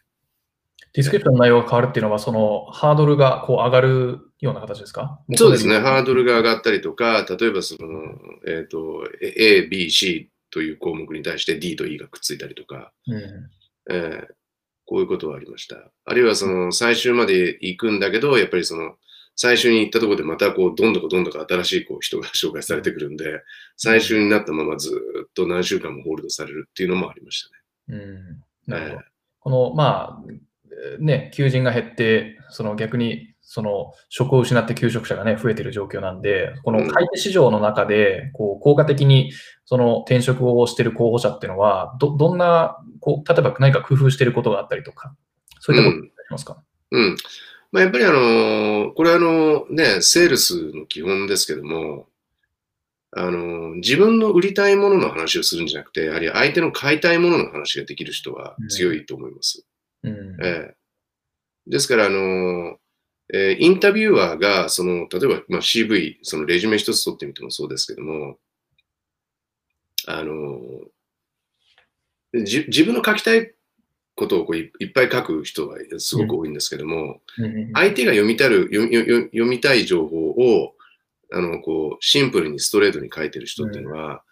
[0.93, 5.19] ディスクリプションの内容が変わるっていうのは、そのハードルがこう上がるような形ですか？
[5.35, 6.33] そうですね、ハードルが。
[6.33, 8.15] が上がったりとか、例えばその、
[8.47, 13.49] えっ、と、A、B、C という項目に対して D と E がくっついたりとか、うん
[13.89, 14.33] えー
[14.89, 15.91] こういうことはありました。
[16.05, 18.95] あるいはその最終まで行くんだけど、やっぱりその
[19.35, 23.41] 最初に行ったところでまたこうどんどこどんどこ新しいこう人が紹介されてくるんで、
[23.75, 24.97] 最終になったままず
[25.27, 27.49] っと何週間もホールドされるっていうのもありまし
[27.89, 27.99] たね。
[27.99, 29.01] うんなるほど。
[29.39, 30.31] この、まあ、
[30.93, 39.31] えーね、求人が減って、その逆に、その職を失って求職者がね、増えている状況なんで、この買い手市場の中で、こう、効果的に、
[39.63, 45.15] その転職をしている候補者っていうのは、ど、どんな、こう、例えば何か工夫していることがあったりとか、
[45.61, 47.17] そういったことってありますか、うん。
[47.71, 52.07] まあ、やっぱりあのーこれはあのね、セールスの基本ですけども、
[53.11, 59.65] あのー自分の売りたいものの話をするんじゃなくて、やはり相手の買いたいものの話ができる人は強いと思います。
[60.03, 60.37] うん。
[60.43, 60.77] ええ
[61.69, 62.77] ですから、あの、
[63.33, 68.37] えーインタビュアーが、その、例えば、まあ、CV、そのレジュメ一つ取ってみてもそうですけども、
[70.07, 70.61] あの、
[72.33, 73.53] じ自分の書きたい
[74.15, 80.73] ことをこういいっぱい書く人はすごく多いんですけども、うんうん相手が読みたる読み読み読みたい情報を
[81.31, 84.23] あのこうシンプルにストレートに書いてる人っていうのは、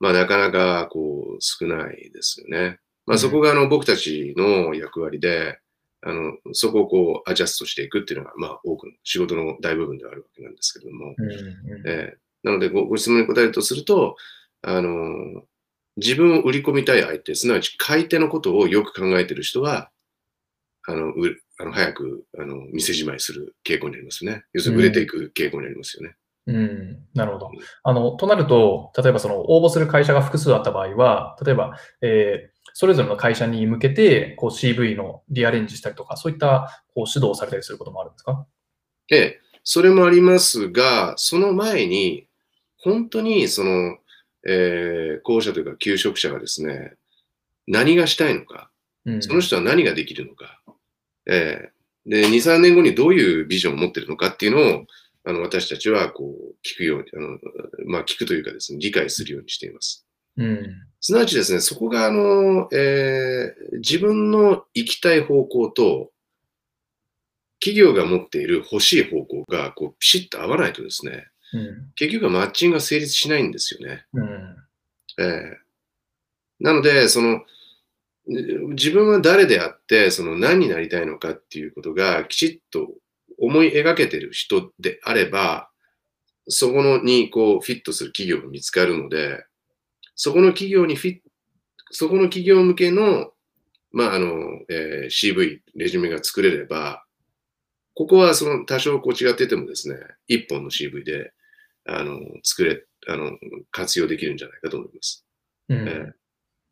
[0.00, 2.78] まあ、なかなかこう少ないですよね。
[3.06, 5.58] まあ、そこがあの僕たちの役割で、
[6.06, 11.34] あのそこをこうアジャストしていくっていうのが、まあ、多くの仕事の大部分ではあるわけなんですけれども、うんう
[11.82, 14.16] んえーなのでごご質問に答えるとすると、
[14.62, 15.42] あの
[15.96, 19.90] 自分を売り込みたい相手、すなわち買い手のことをよく考えている人は、
[20.86, 21.14] あのう
[21.58, 24.44] あの早くあの店じまいする傾向になりますね。
[24.52, 26.14] 要するに売れていく傾向になりますよね。
[26.46, 27.50] うん、なるほど。
[27.84, 38.46] あの、となると、例えばその応募する会社が複数あった場合は、例えば、えーそれぞれの会社に向けて、こう CV のリアレンジしたりとか、そういったこう指導をされたりすることもあるんですか？
[39.10, 42.26] ええ、それもありますが、その前に、
[42.76, 43.96] 本当にその、
[44.46, 46.94] えー、候補者というか求職者がですね、
[47.66, 48.70] 何がしたいのか、
[49.06, 49.22] うん。
[49.22, 50.60] その人は何ができるのか、
[51.26, 54.86] えーで、2、3年後にどういうビジョンを持っているのかっていうのを、
[55.24, 57.38] あの私たちはこう聞くように、あの
[57.86, 60.03] まあ、聞くというかですね、理解するようにしています。
[60.36, 60.82] うん。
[61.00, 66.10] すなわちですね、そこがあの、えー自分の行きたい方向と、
[67.60, 71.92] 企業が持っている欲しい方向がこうピシッと合わないとですね、うん。
[71.94, 74.04] 結局はマッチングが成立しないんですよね。
[74.12, 74.56] うん。
[75.18, 75.64] えー
[76.60, 77.42] なので、その、
[78.26, 82.88] 自分は誰であって、その何になりたいのかっていうことがきちっと
[83.38, 85.68] 思い描けてる人であれば、
[86.48, 89.44] そこのにこうフィットする企業が見つかるので、
[90.14, 91.20] そこの企業にフィッ
[91.90, 93.30] そこの企業向けの、
[93.92, 94.26] まあ、あの、
[94.68, 97.04] えー CV、レジュメが作れれば、
[97.94, 99.96] ここはその多少こう違っててもですね、
[100.26, 101.32] 一本の CV で、
[101.86, 103.38] あの、作れ、あの、
[103.70, 105.24] 活用できるんじゃないかと思います。
[105.68, 106.12] うんええ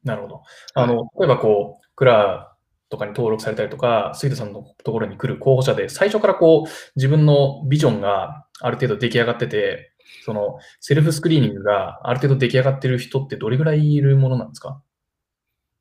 [0.05, 0.43] なるほど。
[0.75, 2.57] あの、例えばこう、クラ
[2.89, 9.92] とかに登録されたりとか、杉田さんのところに来る候補者で、最初からこう、自分のビジョンがある程度出来上がってて、
[10.25, 14.81] その、セルフスクリーニングがある程度出来上がってる人ってどれぐらいいるものなんですか？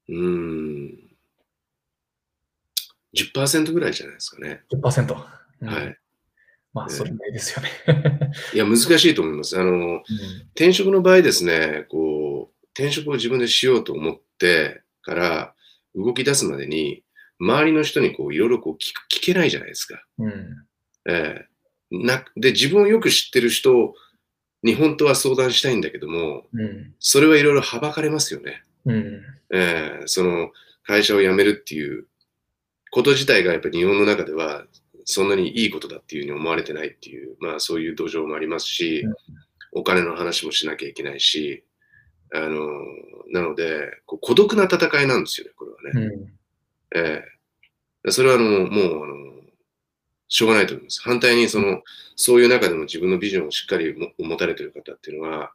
[0.10, 0.98] うーん。
[3.14, 4.62] 10%ぐらいじゃないですかね。
[4.72, 5.16] ?10%。
[5.62, 5.98] うんはい。
[6.74, 7.70] まあ、それぐらいですよね。
[8.54, 9.60] いや、難しいと思います。
[9.60, 10.02] あの、うん
[10.56, 15.54] 転職の場合ですね、こう、転職を自分でしようと思ってから
[15.96, 17.04] 動き出すまでに、
[17.40, 20.02] 周りの人にこういろいろこう聞く聞けないじゃないですか。
[20.20, 20.66] うん。
[21.08, 21.48] ええ
[21.94, 23.94] なで、自分をよく知ってる人
[24.64, 26.94] に本当は相談したいんだけども、うん。
[27.00, 28.64] それはいろいろはばかれますよね。
[28.86, 29.22] うん。
[29.54, 30.52] ええその
[30.84, 32.06] 会社を辞めるっていう
[32.90, 34.66] こと自体がやっぱり日本の中では
[35.06, 39.14] そんなにいいことだっていうふうに思われてないっていう、まあそういう土壌もありますし、うん
[39.72, 41.64] お金の話もしなきゃいけないし、
[42.34, 42.68] あの、
[43.32, 46.16] なので、こう孤独な戦いなんですよね、これはね。
[46.94, 47.04] うん。
[47.06, 49.41] ええそれはあの、もう、あの、
[50.34, 51.02] しょうがないと思います。
[51.02, 51.82] 反対に、その、
[52.16, 55.52] そういう中でも自分のビジョンをしっかりも持たれている方っていうのは、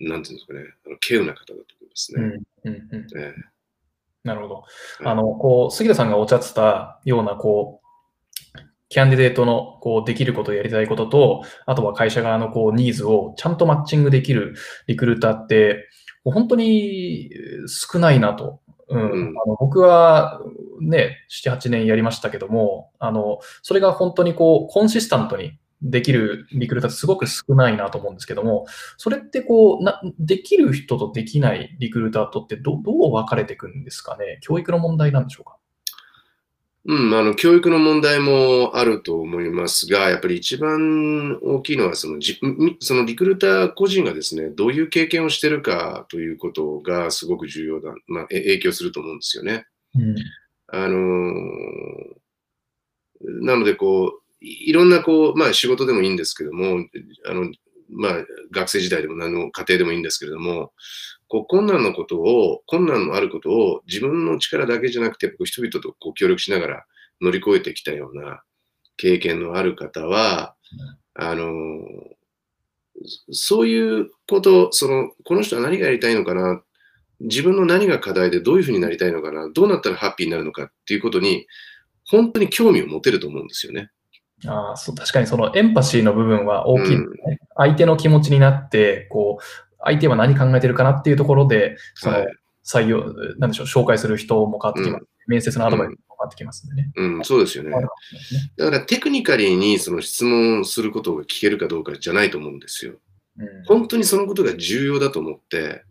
[0.00, 2.22] なんていうんですかね、あの稀有な方だと思いますね。
[2.64, 2.72] うん。
[2.72, 2.88] うん。
[2.90, 3.34] うんえ
[4.22, 4.64] なるほど。
[5.00, 8.58] えあの、こう、杉田さんがおっしゃってたような、こう、
[8.88, 14.54] キャンディデートの、こう、できること、やりたいことと、あとは会社側の、こう、ニーズをちゃんとマッチングできる
[14.88, 15.88] リクルーターって、
[16.24, 17.30] 本当に
[17.66, 18.60] 少ないなと。
[18.88, 19.10] うん。
[19.10, 20.40] うんあの僕は、
[20.80, 28.66] ね、7、8年やりましたけども、あの、それが本当にこう、コンシスタントにできるリクルーターってすごく少ないなと思うんですけども、
[28.96, 34.38] それってこう、な、できる人とできないリクルーターとってど、どう分かれていくんですかね？
[34.42, 35.56] 教育の問題なんでしょうか？
[36.86, 49.66] うん、あの、教育の問題もあると思いますが、やっぱり一番大きいのは、その、じみそのリクルーター個人がですね、どういう経験をしてるかということがすごく重要だ、まあ、え影響すると思うんですよね。
[49.94, 50.14] うん。
[50.72, 52.20] あのー
[53.22, 56.84] なので、こう、いろんな、こう、まあ、仕事でもいいんですけども、
[57.26, 57.50] あの、
[57.90, 58.12] まあ、
[58.50, 60.72] 学生時代でも何の家庭でもいいんですけれども、
[61.28, 66.84] こう、困難のことを、困難のあることを自分の力だけじゃなくて、こう人々とこう協力しながら
[67.20, 68.42] 乗り越えてきたような
[68.96, 70.54] 経験のある方は、
[71.14, 72.20] あのー
[73.32, 76.64] そういうこと、その、この人は何がやりたいのかなっ、
[77.20, 81.46] 自分の何が課題でどういうふうになりたいのかな、どうなったらハッピーになるのかっていうことに、
[82.04, 83.90] 本当に興味を持てると思うんですよね。
[84.46, 87.38] ああ、そう、確かにそのエンパシーの部分は大きいですうんね。
[87.56, 89.44] 相手の気持ちになって、こう、
[89.82, 95.06] 相手は何考えてるかなっていうところで、そのはい採用、なんでしょう、紹介する人も変わってきます。
[95.26, 96.92] 面接のアドバイスも変わってきますんでね。
[96.94, 97.70] うん、そうですよね
[98.56, 102.92] だからテクニカリーにその質問することが聞けるかどうかじゃないと思うんですよ。
[102.92, 103.00] うん
[103.66, 105.84] 本当にそのことが重要だと思って、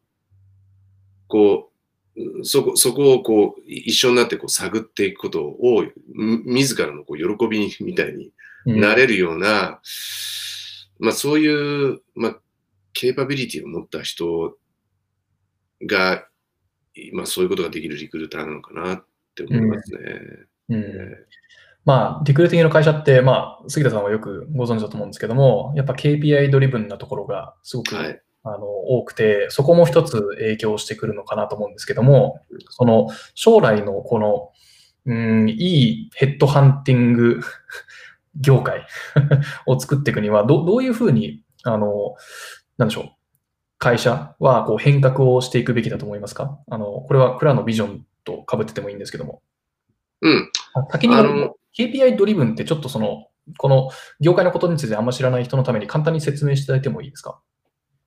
[1.30, 1.72] こ
[2.18, 8.34] う、そこ、そこをこう、一緒になってこう探っていくことを、み自らのこう喜びにみたいに
[8.66, 9.80] うんなれるような、
[11.00, 12.40] まあそういう、まあ、
[12.92, 14.58] ケーパビリティを持った人
[15.84, 16.28] が、
[17.14, 20.00] まあそういうことができるリクルーターなのかなって思いますね。
[20.70, 21.30] うんえ
[21.86, 28.22] まあ、リクルーティングの会社って、まあ、杉田さんはよくご存知だと思うんですけども、やっぱ KPI ドリブンなところがすごく、はい。
[28.44, 34.52] あの多くて、そこも一つ影響してくるのかなと思うんですけども、その将来のこの、
[35.06, 35.14] う
[35.46, 37.42] ん、いいヘッドハンティング
[38.40, 38.86] 業界
[39.66, 42.16] を作っていくには、どどういうふうに、あの、
[42.78, 43.10] なんでしょう、
[43.78, 46.60] 会社はこう変革をしていくべきだと思いますか？
[46.70, 49.42] あの、これはクラのビジョンと被っててもいいんですけども。
[50.22, 50.52] うん。
[50.74, 53.90] あ先にあの KPI ドリブンってちょっとその、この
[54.22, 57.40] 業界のことについてあんま知らない人のために簡単に説明していただいてもいいですか？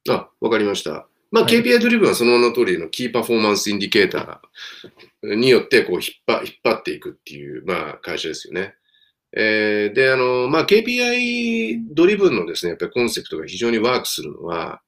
[0.08, 1.06] あ、わかりました。
[1.30, 8.74] まあ、はい KPI ドリブンはその名の通りの key performance indicator によってこう引っ張引っ張っていくっていう、まあ、会社ですよね。
[9.34, 14.82] えーで、あの、まあ、KPI ドリブンのですね、やっぱりコンセプトが非常にワークするのは、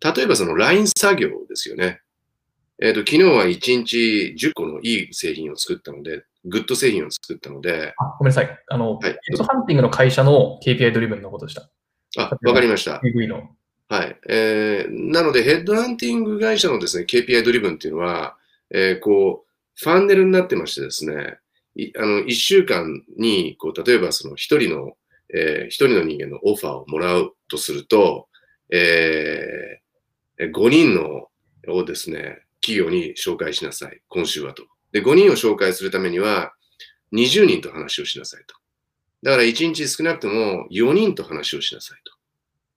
[0.00, 2.00] 例えばその LINE 作業ですよね。
[2.80, 8.58] えっ、と、昨日は1日10個のいい製品を作ったので、 good 製品を作ったので、あごめんなさい。
[8.68, 11.68] あの、はいヘッドハンティングの会社の KPI ドリブンのことでした。
[12.18, 13.00] あ、わかりました。
[13.02, 13.55] PV の。
[13.88, 14.18] はい。
[14.28, 18.36] えーなので、ヘッドハンティング会社のですね、KPI ドリブンっていうのは、
[18.70, 21.38] えーこう、ファンネルになってましてですね、
[21.76, 24.96] いあの、一週間に、こう、例えばその一人の、
[25.32, 28.28] えー一人の人間のオファーをもらうとすると、
[28.72, 31.28] えー、5人の
[31.68, 34.00] をですね、企業に紹介しなさい。
[34.08, 34.64] 今週はと。
[34.92, 36.52] で、5人を紹介するためには、
[37.12, 38.56] 20人と話をしなさいと。
[39.22, 42.15] だから1日少なくとも4人と話をしなさいと。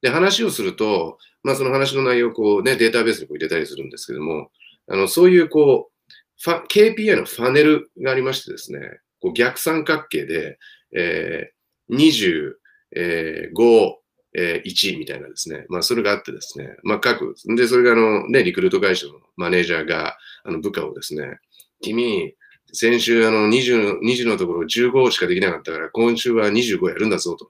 [0.01, 4.49] で、話をすると、まあその話の内容をこうね、データベースにこう入れたりするんですけども、
[4.87, 5.99] あの、そういうこう、
[6.41, 8.79] ファ KPI のファネルがありましてですね、
[9.21, 10.57] こう逆三角形で、
[10.95, 12.53] えー、20、
[12.95, 13.93] えー、5、
[14.35, 21.39] えー、1みたいなですね、まあそれがあってですね、まあ各、で、それがあのね、リクルート会社のマネージャーが、あの部下をですね、
[21.81, 22.33] 君、
[22.71, 27.49] 先週あの20、20のところ15しかできなかったから、今週は25やるんだぞと。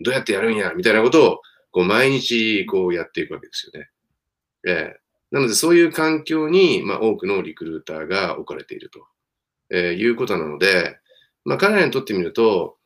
[0.00, 1.40] どうやってやるんやみたいなことを、
[1.74, 3.88] こう毎日こうやっていくわけですよね。
[4.64, 9.04] えー、なのでそういう環境に、まあ、多くのリクルーターが置かれていると、
[9.70, 10.96] えー、いうことなので、
[11.44, 12.76] まあ、彼らにとってみると、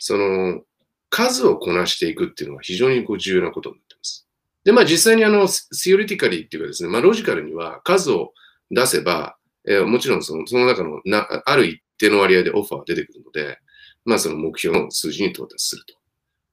[0.00, 0.60] その
[1.08, 4.26] 数をこなしていくっていうのは非常にこう重要なことになっています。
[4.64, 8.32] で、まあ実際にあの、シオリティカリーっていうかですね、まあロジカルには数を
[8.72, 9.36] 出せば、
[9.68, 13.58] えー、もちろんそのその中のなある一定の割合でオファーが出てくるので、
[14.04, 16.01] まあその目標の数字に到達すると。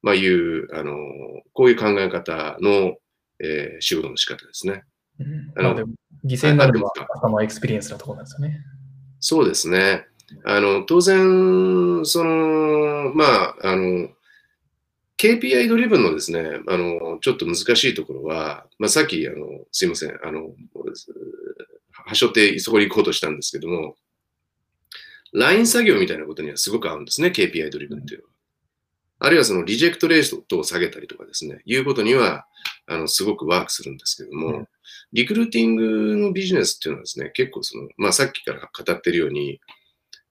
[0.01, 0.95] まあ、いう、あの、
[1.53, 2.95] こういう考え方の、
[3.39, 4.83] えー、仕事の仕方ですね。
[5.19, 5.75] うん、あの
[6.25, 8.61] 犠牲になるのは頭エクスペリエンスなところなんですよね。
[9.19, 10.05] そうですね。
[10.45, 14.09] あの、当然、その、まあ、あの、
[15.17, 20.51] KPI ドリブンのですね、あの、ちょっと難しいところは、まあ、さっき、あの、すいません、あの、
[21.91, 23.95] はしょってそこに行こうとしたんですけども、
[25.33, 28.33] LINE 作業みたいなことにはすごく合うんですね、KPI ドリブンっていうのは。
[29.19, 32.45] あるいはそのリジェクトレートを下げたりとかですね、いうことには、
[32.87, 34.67] あの、すごくワークするんですけども、うん、
[35.11, 39.59] リクルーティングのビジネスっていうのはですね、結構その、まあさっきから語ってるように、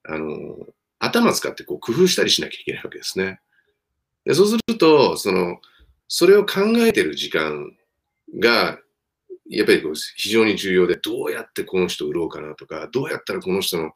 [0.03, 0.57] あの、
[0.97, 3.39] 頭使ってこう工夫したりしなきゃいけないわけですね。
[4.25, 5.59] でそうすると、その、
[6.07, 7.71] それを考えてる時間
[8.39, 8.79] が、
[9.47, 13.91] やっぱりこう非常に重要で、どうやってこの人を売ろうかなとか、どうやったらこの人の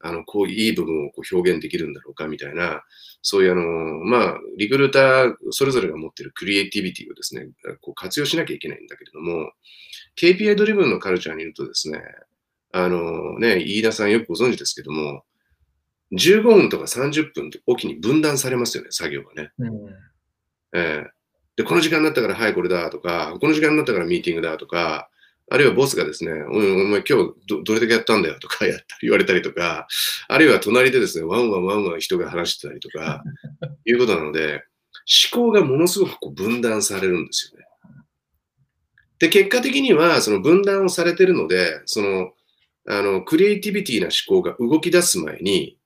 [0.00, 2.82] あの、こういい部分をこう表現できるんだろうかみたいな、
[3.22, 3.62] そういうあの、
[4.04, 7.48] まあ、リクルーターそれぞれが持っているクリエイティビティをですね、
[7.80, 9.52] こう活用しなきゃいけないんだけれども、
[10.20, 12.00] KPI ドリブンのカルチャーにいるとですね、
[12.72, 15.24] あのね、飯田さんよくご存知ですけども、
[16.12, 19.50] 15分とか30分おきに分断されますよね、作業がね。
[19.58, 19.70] うん、
[20.74, 21.06] えー、
[21.56, 25.10] で、この時間になったから、はい、これだとか、この時間になったからミーティングだとか、
[25.50, 29.86] あるいはボスがですね、お前今日どどれだけやったんだよとか やった言われたりとか、
[30.28, 33.22] あるいは隣でですね、ワンワンワンワン人が話してたりとか、
[33.84, 34.64] いうことなので、
[35.32, 37.64] 思考がものすごくこう分断されるんですよね。
[39.18, 42.32] で、結果的には、その分断をされてるので、その、
[42.86, 45.78] あの、クリエイティビティな思考が動き出す前に、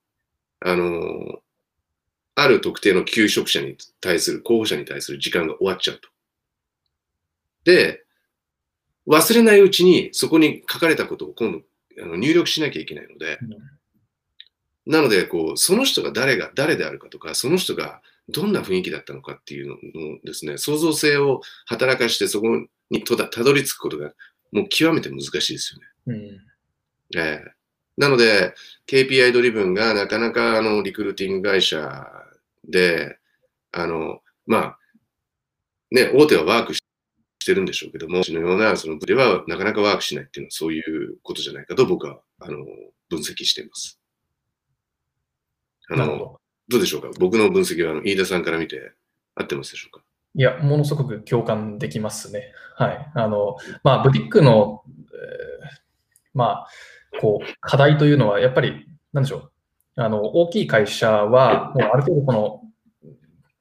[0.59, 1.41] あの、
[2.35, 6.09] ある特定の求職者に対する、候補者に対する時間が終わっちゃうと。
[7.63, 8.02] で、
[9.07, 11.61] 忘れないうちにそこに書かれたことを今度
[12.01, 22.47] あの入力しなきゃいけないので、うん、なのでこう、その人が誰が、誰であるかとか、その人がどんな雰囲気だったのかっていうののですね、創造性を働かしてそこ
[22.89, 24.13] にたどり着くことが
[24.51, 26.41] もう極めて難しいですよね。
[27.13, 27.51] うん、えー、
[27.97, 28.53] なので、
[28.87, 32.07] KPI ドリブンがなかなかあのリクルーティング会社
[32.65, 33.17] で、
[33.71, 34.79] あの、まあ、
[35.91, 36.73] ね、大手はワーク
[37.43, 42.57] ししてるんでしょうけども、のようなそのではなかなかワークしないっていうのはそういうことじゃないかと僕はあの
[43.09, 43.99] 分析しています。
[45.89, 47.09] あのどどうでしょうか？
[47.19, 48.93] 僕の分析はあの飯田さんから見て
[49.35, 50.03] 合ってますでしょうか？
[50.35, 52.53] いや、ものすごく共感できますね。
[52.75, 53.11] はい。
[53.13, 55.79] あの、まあ、ブティックの、えー、
[56.33, 56.67] まあ、
[57.21, 60.01] こう、課題というのは、やっぱり、なんでしょう。
[60.01, 62.62] あの、大きい会社は、もうある程度この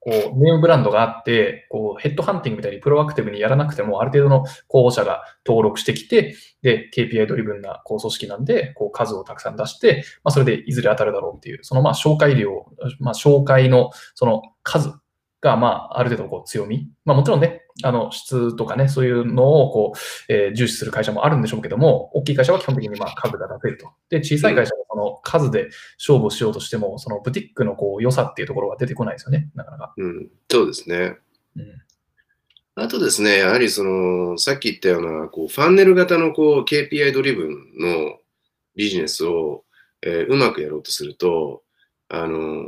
[0.04, 12.66] こう、ネームブランドがあって、こう、ヘッドハンティングみたいにプロアクティブにやらなくても、ある程度の候補者が登録してきて、で、KPI ドリブンな、こう、組織なんで、こう、数をたくさん出して、まあ、それでいずれ当たるだろうっていう、その、まあ、紹介量、
[12.98, 14.92] まあ、紹介の、その数
[15.40, 16.90] が、まあ、ある程度、こう、強み。
[17.04, 23.90] まあ、もちろんね、あの、質とかね、そういうのを、こう、えー、重視する会社もあるんでしょうけども、大きい会社は基本的に、まあ、数が出せると。
[24.10, 29.94] で、小さい会社は、その、数で勝負しようとしても、その、ブティックの、こう、良さっていうところは出てこないですよね、なかなか。
[29.96, 31.16] うん、そうですね。
[31.56, 31.82] うん
[32.74, 37.48] あとですね、やはりその、さっき言ったような、こう、ファンネル型のこう、KPI ドリブン
[37.78, 38.18] の
[38.74, 39.64] ビジネスを、
[40.00, 41.62] えー、うまくやろうとすると、
[42.08, 42.66] あのー、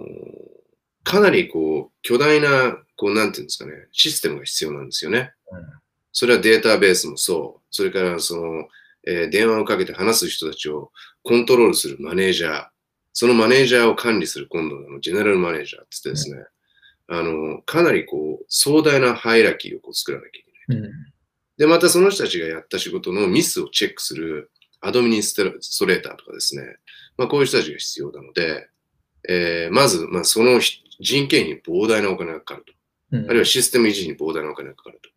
[1.04, 5.32] かなりこう、巨大なこう、なんていうんですかね、システムが必要なんですよね。
[5.50, 5.64] うん、
[6.12, 8.68] それはデータベースもそう、それからその、
[9.06, 10.90] えー、電話をかけて話す人たちを
[11.22, 12.66] コントロールするマネージャー、
[13.12, 16.38] そのマネージャーを管理する今度のジェネラルマネージャーってってですね、
[17.08, 20.80] うん、あの、かなりこう、壮大なハイラキーをこう作らなきゃいけない。
[20.82, 20.92] うん、
[21.58, 26.62] で、またその人たちがやった仕事のミスをチェックするアドミニストレーターとかですね、
[27.16, 28.68] まあ、こういう人たちが必要なので、
[29.28, 32.72] えー、まず、まあ、その人件費に膨大なお金がかかると。
[33.12, 35.10] うんあるいはシステム維持に膨大なお金がかかると。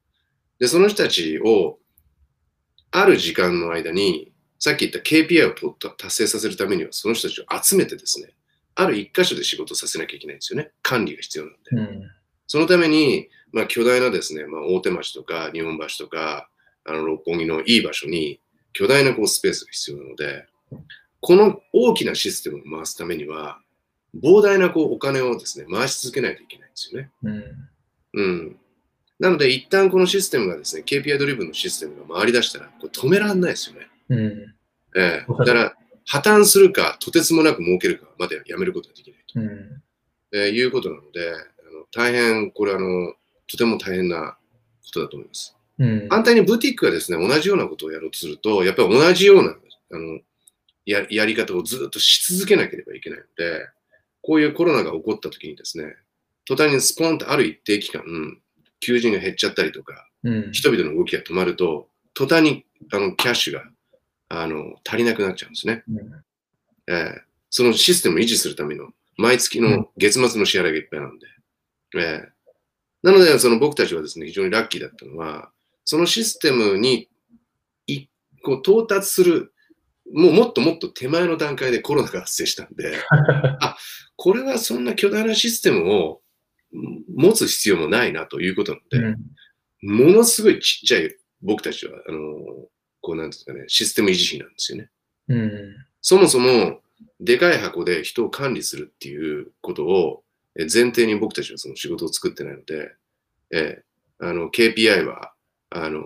[0.60, 1.80] で、その人たちを、
[2.92, 8.34] ある時間の間に、さっき言った KPI をと達成させるためには、その人たちを集めてですね、
[8.76, 10.72] ある一箇所で仕事させなきゃいけないんですよね。
[10.82, 11.60] 管理が必要なんで。
[11.72, 12.12] うん。
[12.48, 16.50] そのために、まあ、巨大なですね、まあ、大手町とか日本橋とか、
[16.86, 18.40] あの六本木のいい場所に
[18.74, 20.46] 巨大なこうスペースが必要なので、
[21.20, 23.60] この大きなシステムを回すためには、
[24.16, 27.12] 膨大なこうお金をですね、回し続けないといけないんですよね。
[27.24, 27.70] うん。
[28.18, 28.58] うん。
[29.20, 33.88] なので、一旦このシステムがですね、KPI ドリブンのシステムが回り出したら、これ止められないですよね。
[34.10, 34.56] うん。
[34.96, 39.84] ええだから、破綻するか、とてつもなく儲けるかまでやめることができないと、うん。
[40.34, 43.14] えーいうことなので、あの大変、これあの、
[43.50, 44.38] とても大変な
[44.84, 45.56] ことだと思います。
[45.80, 46.08] うん。
[46.10, 49.56] 反対にブティックがですね、同じようなことをやろうとすると、やっぱり同じような
[49.92, 50.20] あの
[50.86, 53.68] ややり方をずっとし続けなければいけないので、
[54.22, 55.96] こういうコロナが起こった時にですね、
[56.48, 58.04] 途端にスポンとある一定期間、
[58.80, 60.52] 求人が減っちゃったりとか、うん。
[60.52, 63.64] 人々の動きが止まると、途端にあのキャッシュが
[64.30, 71.28] あの足りなくなっちゃうんですね、うんえーそのシステムを維持するための毎月の月末の支払いがいっぱいなんで。
[71.96, 72.38] えー
[73.04, 75.52] なので、その僕たちはですね、非常にラッキーだったのは、
[75.86, 77.08] そのシステムに
[77.86, 78.08] い
[78.44, 79.54] こう到達する、
[80.12, 82.98] もうもっともっと手前の段階でコロナが発生したんで、
[83.62, 83.78] あ、
[84.18, 86.20] これはそんな巨大なシステムをん
[86.72, 89.18] 持つ必要もないなということなので、
[89.84, 90.08] うん。
[90.08, 92.20] ものすごいちっちゃい僕たちは、あの、
[93.02, 94.90] こうなんですかね、システム維持費なんですよね。
[95.30, 95.76] うん。
[96.02, 96.82] そもそも、
[97.20, 100.24] でかい箱で人を管理するっていうことを
[100.58, 102.92] え前提に僕たちはその仕事を作ってないので、
[103.52, 103.88] えー
[104.20, 105.32] あの KPI は
[105.70, 106.04] あの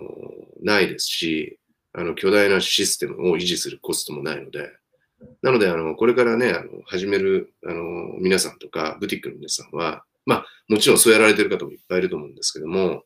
[0.62, 1.58] ないですし、
[1.94, 4.70] あの巨大なシステムを維持するコストもないので、
[5.40, 13.04] なので、あのこれからね、あの始めるあの皆さんとか、ブティックの皆さんは、まあ、もちろんそうやられてる方もいっぱいいると思うんですけども、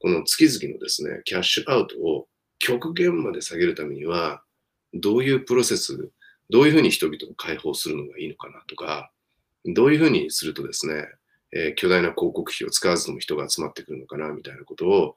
[0.00, 4.42] この月々のですね、キャッシュアウトを極限まで下げるためには、
[4.94, 6.10] どういうプロセス、
[6.50, 9.10] どういうふうに人々を解放するのがいいのかなとか、
[9.64, 11.06] どういうふうにするとですね、
[11.52, 15.16] えー巨大な広告費を使わずとも人が集まってくるのかなみたいなことを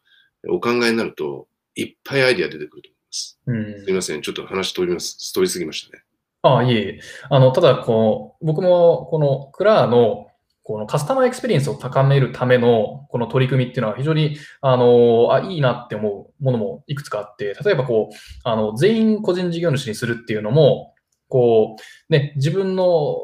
[0.49, 3.39] お考えになると、いっぱいアイディア出てくると思います。
[3.45, 6.04] うんすみません、ちょっと話通ります、通り過ぎましたね。
[6.43, 6.99] ああ、いえいえ。
[7.30, 10.30] あの、ただ、こう、僕も、このクラーの、
[10.64, 20.93] このカスタマーエクスペリエンスを高めるための、この取り組みっていうのは非常に、あの、あ、いいなって思うものもいくつかあって、例えばこう、あの、全員個人事業主にするっていうのも、
[21.30, 21.78] こ
[22.09, 23.18] う、ね、自分の、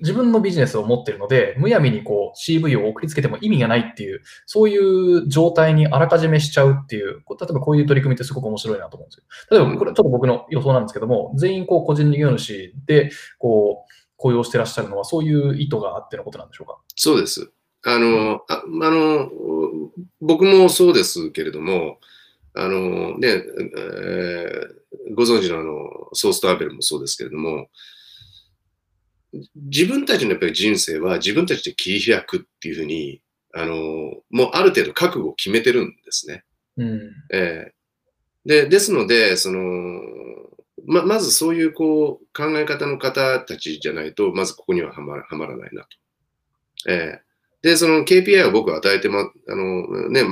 [0.00, 9.24] 自分のビジネスを持ってるので、むやみにこう CV を送りつけても意味がないっていう、そういう状態にあらかじめしちゃうっていう、こう例えばこういう取り組みってすごく面白いなと思うんですよ。
[9.50, 16.78] 例えば、これちょっと僕の予想なんですけども、全員こう個人事業主で、こう、雇用してらっしゃるのは、そういう意図があってのことなんでしょうか？
[16.94, 17.50] そうです。
[17.84, 19.30] あの、ああの、
[20.20, 21.98] 僕もそうですけれども、
[22.54, 24.76] あの、ね、えー
[25.14, 27.68] ご存知のあの、ソースとアベルもそうですけれども、
[29.54, 33.20] 自分たちのやっぱり人生は自分たちで切り開くっていうふうに、
[33.54, 33.74] あの、
[34.30, 36.44] もうある程度覚悟を決めてるんですね。
[36.76, 37.00] うん。
[37.32, 37.72] ええ
[38.44, 40.00] で、ですので、その、
[40.86, 45.88] ま、まずそういうこう考え方の方たちじゃないと、まずここにははまらはまらないなと。
[46.90, 47.26] ええ
[47.62, 50.22] で、その KPI を僕は与えてま、あのね、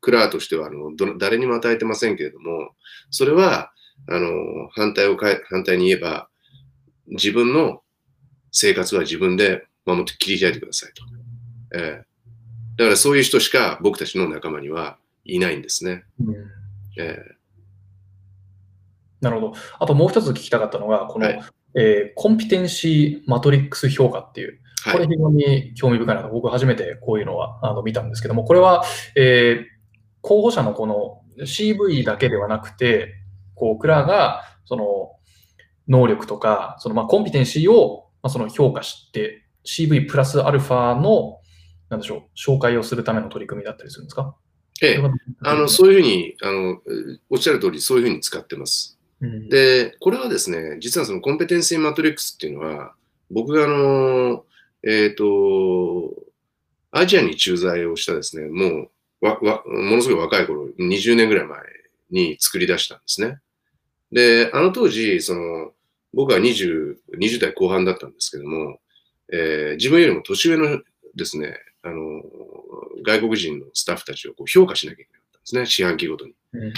[0.00, 2.70] クラーとしてはあのど誰にも与えてませんけれども、
[3.10, 3.72] それは、
[4.08, 4.28] あの、
[4.70, 6.28] 反対をかえ、反対に言えば、
[7.08, 7.82] 自分の
[8.52, 11.02] 生活は自分で守って切り開いてくださいと。
[11.76, 12.14] ええ
[12.76, 16.04] だからそういう人しか僕たちの仲間にはいないんですね。
[16.20, 16.34] うん
[16.96, 17.33] ええ
[19.24, 19.52] なるほど。
[19.80, 21.42] あともう一つ聞きたかったのが、この、はい
[21.76, 24.60] えーコンピテンシーマトリックス評価っていう、
[24.92, 25.08] これはい。
[25.08, 28.84] 非常に興味深いなと、僕初めてこういうのはあの見たんですけども、これは、
[29.16, 29.74] えー
[30.26, 33.12] 候補者のこの CV だけではなくて、
[33.54, 35.10] こう、クラが、その、
[35.86, 41.40] 能力とか、その、まあ、コンピテンシーを、まあ、その評価して、CV プラスアルファの、
[41.90, 44.34] なんでしょう、紹介をするための取り組みだったりするんですか？
[44.82, 45.02] ええ、
[45.42, 46.78] あの、そういうふうに、あの、
[47.28, 48.98] おっしゃる通り、そういうふうに使ってます。
[49.24, 52.94] うんで、これはですね、実はそのコンペテンシーマトリックスっていうのは、
[53.30, 54.44] 僕があの、
[54.82, 56.12] えっ、と、
[56.90, 58.88] アジアに駐在をしたですね、も
[59.20, 61.60] う、わ、わ、ものすごい若い頃、20年ぐらい前
[62.10, 63.38] に作り出したんですね。
[64.12, 65.72] で、あの当時、その、
[66.12, 68.78] 僕は20、20代後半だったんですけども、
[69.32, 70.80] えー自分よりも年上の
[71.16, 72.22] ですね、あの、
[73.04, 76.34] 外国人のスタッフたちをこう評価しなきゃいけなかったんですね、四半期ごとに。
[76.52, 76.72] うん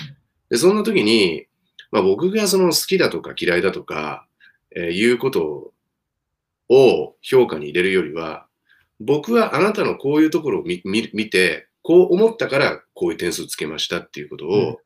[0.49, 1.47] で、そんな時に、
[1.91, 4.27] まあ、僕がその好きだとか嫌いだとか、
[4.75, 5.73] えーいうこと
[6.69, 8.47] を評価に入れるよりは、
[9.01, 14.77] 僕はあなたのこういうところを見見見て、こう思ったからこういう点数つけましたっていうことを、うん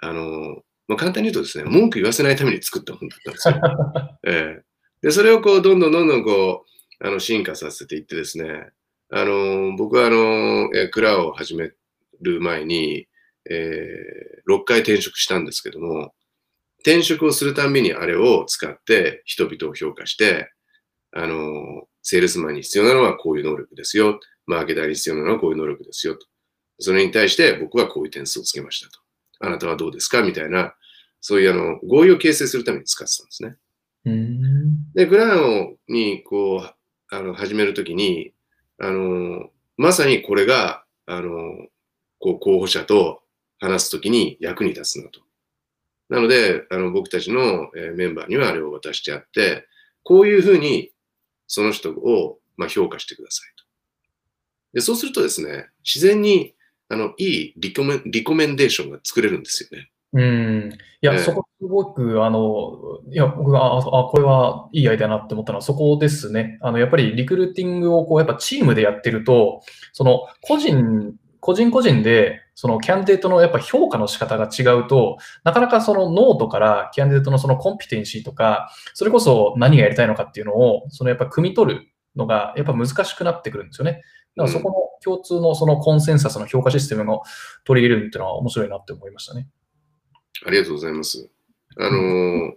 [0.00, 3.54] あの、まあ、簡単に言うとですね、文句言わせないために作った本だったんですよ。
[4.26, 4.62] ええ
[5.00, 6.64] で、それをこう、どんどんどんどんこ
[7.00, 8.70] う、あの、進化させていってですね、
[9.10, 11.72] あの、僕はあの、えー蔵を始め
[12.20, 13.06] る前に、
[13.50, 16.14] えー6回転職したんですけども、
[16.84, 20.50] 転職をするたんびにあれを使って人々を評価して、
[21.12, 24.20] あの、セールスマンに必要なのはこういう能力ですよ。
[24.46, 26.14] マーケターに必要なのはこういう能力ですよ。
[26.14, 26.26] と。
[26.78, 29.00] それに対して僕はこういう点数をつけましたと。
[29.40, 30.74] あなたはどうですかみたいな、
[31.22, 33.56] そういうあの、合意を形成するために使ってたんですね。
[34.04, 34.92] うん。
[34.92, 38.32] で、グランにこう、あの、始めるときに、
[38.78, 41.30] あの、まさにこれが、あの、
[42.18, 43.22] こう、候補者と
[43.58, 45.20] 話すときに役に立つなと。
[46.08, 49.66] なので、あの、僕たちの、えーメンバーにはあれを渡してあって、
[50.02, 50.90] こういうふうに、
[51.46, 53.64] その人を、まあ、評価してくださいと。
[54.74, 56.54] で、そうするとですね、自然に、
[56.88, 59.90] あの、いいリコメンリコメンデーションが作れるんですよね。
[60.12, 60.72] うん。
[60.72, 66.58] いや、ええそこすごく、あの、いや、僕が、あ、あこれはいいアイデアだなって思ったのはそこですね。
[66.60, 71.14] あの、やっぱりリクルーティングをこう、やっぱチームでやってると、その、個人、
[71.44, 84.00] 個人個人で、その candidate のやっぱ評価の仕方が違うと、なかなかそのノートから candidate のそのコンピテンシーとか、それこそ何がやりたいのかっていうのを、そのやっぱ汲み取るのがやっぱ難しくなってくるんですよね。
[84.36, 84.74] だからそこの
[85.04, 87.20] 共通のそのコンセンサスの評価システムの
[87.64, 89.46] 取り入れるっていうのは面白いなって思いましたね。
[90.46, 91.28] ありがとうございます。
[91.76, 92.54] あの、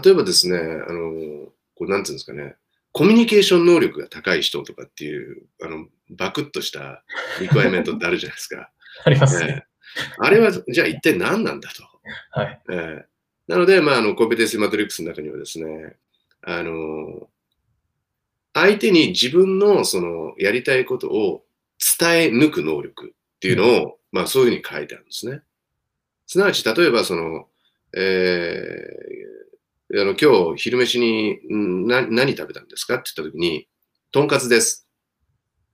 [0.00, 2.54] 例えばですね、あの、こうなんていうんですかね、
[2.92, 5.86] コミュニケーション能力が高い人とかっていう、あの、
[6.16, 7.04] バクッとした
[7.40, 8.70] リクワイメントってあるじゃないですか。
[9.04, 9.46] ありますね。
[9.48, 9.72] ええ
[10.18, 11.82] あれは、じゃあ一体何なんだと。
[12.30, 12.62] はい。
[12.70, 13.12] ええ
[13.48, 15.96] なので、まあ、あの、コンペテンシーマトリックスの中にはですね、
[16.40, 17.28] あの、
[18.54, 21.44] 相手に自分のそのやりたいことを
[22.00, 25.42] 伝え抜く能力っていうのを、まあそういうふうに書いてあるんですね。
[26.26, 27.48] すなわち、例えばその、
[27.94, 29.32] えー
[29.94, 33.68] あの今日昼飯に何食べたんですかって言った時に、
[34.10, 34.88] とんかつです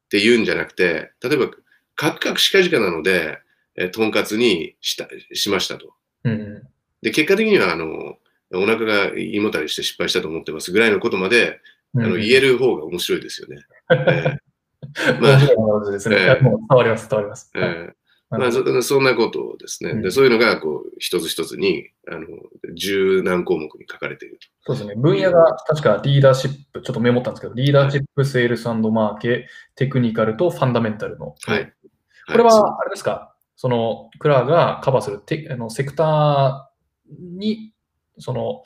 [0.08, 1.50] って言うんじゃなくて、例えば、
[1.94, 3.38] カクカクしかじかなので、
[3.76, 5.94] えーとんかつにしたしましたと。
[6.24, 6.62] うん。
[7.02, 8.16] で、結果的には、あの、
[8.54, 11.60] お腹が胃もたれして失敗したと思ってますぐらいのことまで、
[11.94, 13.62] あの言える方が面白いですよね。
[13.90, 13.96] え
[15.20, 17.50] まあ伝わります、伝わります。
[17.54, 17.94] えはいえ
[18.30, 22.26] まあ、そそんなことをですね、うんでそういうのがこう一つ一つにあの
[22.74, 24.94] 十何項目に書かれているそうですね。
[24.96, 31.36] 分野が確かリーダーシップ、ちょっとメモったんですけど、リーダーシップ、セールスマーケ、テクニカルとファンダメンタルの。
[31.42, 31.50] と。
[31.50, 31.72] はい。
[32.30, 37.72] これは、あれですか、その、クラーがカバーするテあのセクターに、
[38.18, 38.62] その、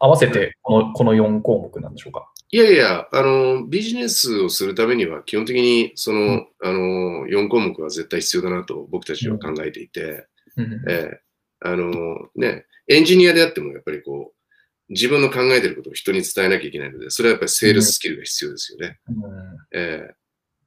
[0.00, 2.28] 合わせてこの、この4項目なんでしょうか？
[2.54, 6.48] いやいや、あの、ビジネスをするためには基本的にその、うん。
[6.62, 10.72] あの、4項目は絶対必要だなと僕たちは考えていて、うん。
[10.88, 11.20] ええ。
[11.58, 19.00] あの、ね、エンジニアであってもやっぱりこう、自分の考えてることを人に伝えなきゃいけないので、それはやっぱりセールススキルが必要ですよね。
[19.08, 19.56] うん。
[19.72, 20.14] えー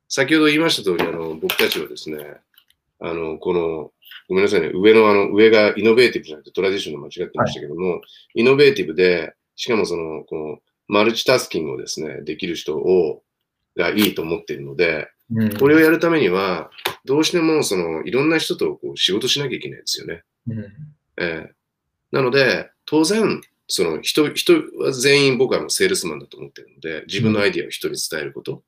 [0.09, 2.37] 先ほど言いました通り、あの、僕たちはですね、
[3.01, 3.91] あの、この、
[4.29, 7.99] ごめんなさいね、上のあの、上がイノベーティブじゃなくてトラディションの間違ってましたけども、
[8.33, 13.23] イノベーティブで、しかもその、この、マルチタスキングをですね、できる人を、
[13.75, 15.57] がいいと思っているので、うん。
[15.57, 16.71] これをやるためには、
[17.05, 20.23] どうしてもその、いろんな人とこう仕事しなきゃいけないんですよね。
[20.47, 20.65] うん。
[21.17, 21.57] えー
[22.09, 28.63] なので、当然、その人、人は全員僕はあのセールスマンだと思ってるので、自分のアイディアを人に伝えること、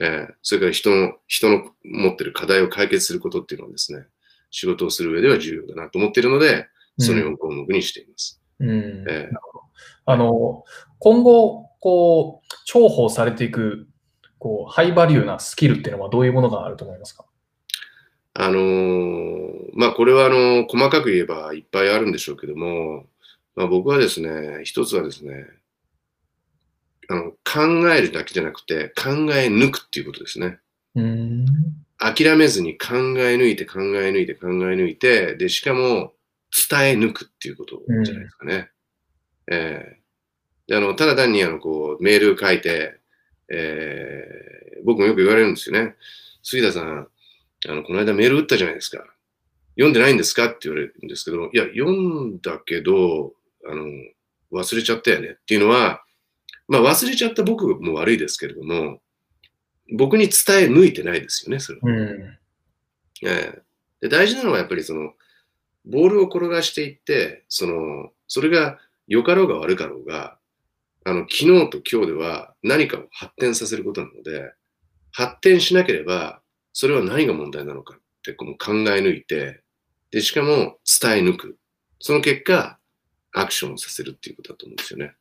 [0.00, 4.06] えーそれから人の、人の持ってる課題を解決することっていうのはですね、
[4.52, 6.68] 仕事をする上では重要だなと思っているので、
[6.98, 8.40] その4項目にしています。
[8.60, 9.04] うん。
[9.08, 9.36] えー
[10.08, 10.62] あの、
[10.98, 13.86] 今後、こう、重宝されていく、
[14.38, 17.24] こう、ハイバリューなスキルっていうのはどういうものがあると思いますか？
[18.34, 23.06] あのーまあ、これはあの、細かく言えばいっぱいあるんでしょうけども、
[23.54, 25.46] まあ、僕はですね、一つはですね、
[27.08, 30.58] あの、考えるだけじゃなくて、考え抜くっていうことですね。
[30.94, 31.46] うん。
[31.98, 36.12] 諦めずに考え抜いて考え抜いて考え抜いて、で、しかも
[36.68, 38.70] 伝え抜くっていうことじゃないですかね。
[39.50, 40.05] えー
[40.66, 42.98] で、あの、ただ単にあの、こう、メール書いて、
[43.48, 44.46] えー
[44.86, 45.96] 僕もよく言われるんですよね。
[46.44, 47.08] 杉田さん、
[47.68, 49.04] あの、この間メール打ったじゃないですか。
[49.74, 53.32] 読んでないんですかって言われるんですけど、いや、読んだけど、
[53.68, 53.84] あの、
[54.52, 56.04] 忘れちゃったよねっていうのは、
[56.68, 59.00] まあ忘れちゃった僕も悪いですけれども、
[59.92, 61.90] 僕に伝え抜いてないですよね、それは。
[61.90, 62.38] うん。
[63.22, 63.62] ええ
[64.02, 65.14] で大事なのはやっぱりその、
[65.86, 70.38] ボールを転がしていって、その、それが良かろうが悪かろうが、
[71.08, 74.52] あの、昨日と今日では何かを発展させることなので、
[75.12, 76.40] 発展しなければ、
[76.72, 79.62] それは何が問題なのかってこの考え抜いて、
[80.10, 81.58] で、しかも伝え抜く。
[82.00, 82.80] その結果、
[83.32, 85.14] アクションをさせるっていうことだと思うんですよね。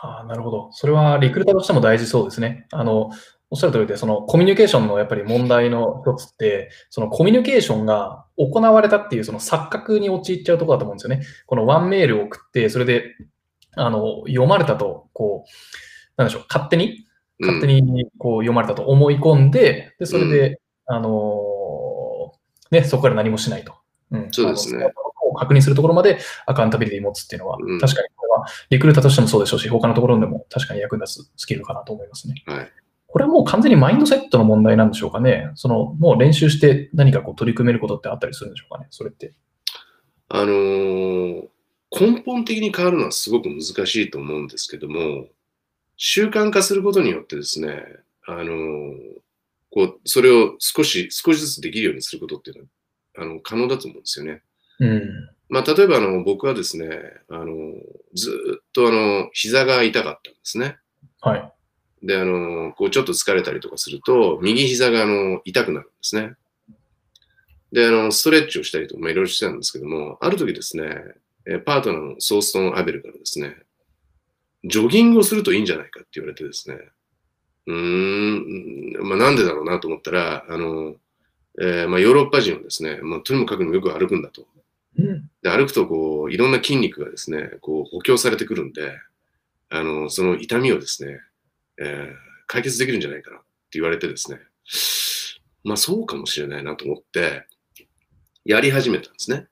[0.00, 0.70] ああ、なるほど。
[0.72, 2.66] それはリクルーターとしても大事そうですね。
[2.72, 3.10] あの、
[3.50, 11.24] おっしゃる通りで、そのコミュニケーションのやっぱり問題の一つって、そのコミュニケーションが行われたっていうその錯覚に陥っちゃうところだと思うんですよね。
[11.46, 13.14] この one メールを送って、それで、
[13.78, 15.48] あの、読まれたと、こう、
[16.16, 17.06] なんでしょう、勝手に、
[17.40, 22.32] 勝手にこう読まれたと思い込んで、で、それで、うん、あの
[22.70, 23.74] ね、そこから何もしないと。
[24.10, 24.92] うん、そうですね。
[25.36, 32.42] 確認するところまでアカウンタビリティ持つっていうのは、うん、確かにこれはリクルーターとしてもそうでしょうし、他のところでも確かに役立つスキルかなと思いますね。
[32.46, 32.72] はい。
[33.06, 35.50] これはもう完全にマインドセットの問題なんでしょうかね。
[35.54, 39.32] その、もう練習して何かこう取り組めることってあったりするんでしょうかね、それって。
[40.28, 41.42] あのー、
[41.90, 45.26] 根本的に変わるのはすごく難しいと思うんですけども、
[45.96, 47.82] 習慣化することによってですね、
[48.26, 48.96] あのー、
[49.70, 52.68] こう、それを少し、少しずつできるようにすることっていうのは、
[53.30, 54.42] あの、可能だと思うんですよね。
[54.80, 55.30] うん。
[55.48, 56.88] まあ、例えば、あの、僕はですね、
[57.28, 57.74] あの、
[58.14, 60.76] ずっと、あの、膝が痛かったんですね。
[61.20, 61.52] はい。
[62.02, 66.34] で、あの、こうちょっと疲れたりとかすると、右膝があの痛くなるんですね。
[67.72, 70.94] で、あの、ストレッチをしたりとか、まあ、いろいろしてたんですけども、ある時ですね、
[71.64, 73.56] パートナーのソーストン・アベルからですね、
[74.64, 76.76] ジョギングをするといいんじゃないかって言われてですね、
[77.66, 80.96] うーん、まあ、なんでだろうなと思ったら、あの、
[81.60, 84.46] えー、まあ、ヨーロッパ人はですね、まあ、とにもかくにもよく歩くんだと。
[85.42, 88.98] で歩くとこういろんな筋肉がですねこう補強されてくるんで
[89.68, 91.20] あのその痛みをですね
[91.78, 92.14] えー、
[92.46, 94.38] 解決できるんじゃないかなって言われてですね、
[95.64, 97.46] まあそうかもしれないなと思って、
[98.44, 99.46] やり始めたんですね。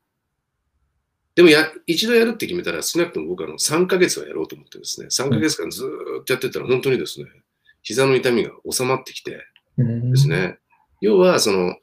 [1.36, 5.86] でもや、一度やるって決めたら、少なくとも僕はの3ヶ月はやろうと思ってですね、3ヶ月間ず
[6.22, 7.26] っとやってたら、本当にですね、
[7.82, 9.44] 膝の痛みが収まってきて
[9.76, 10.58] ですね、
[11.02, 11.76] 要は、その、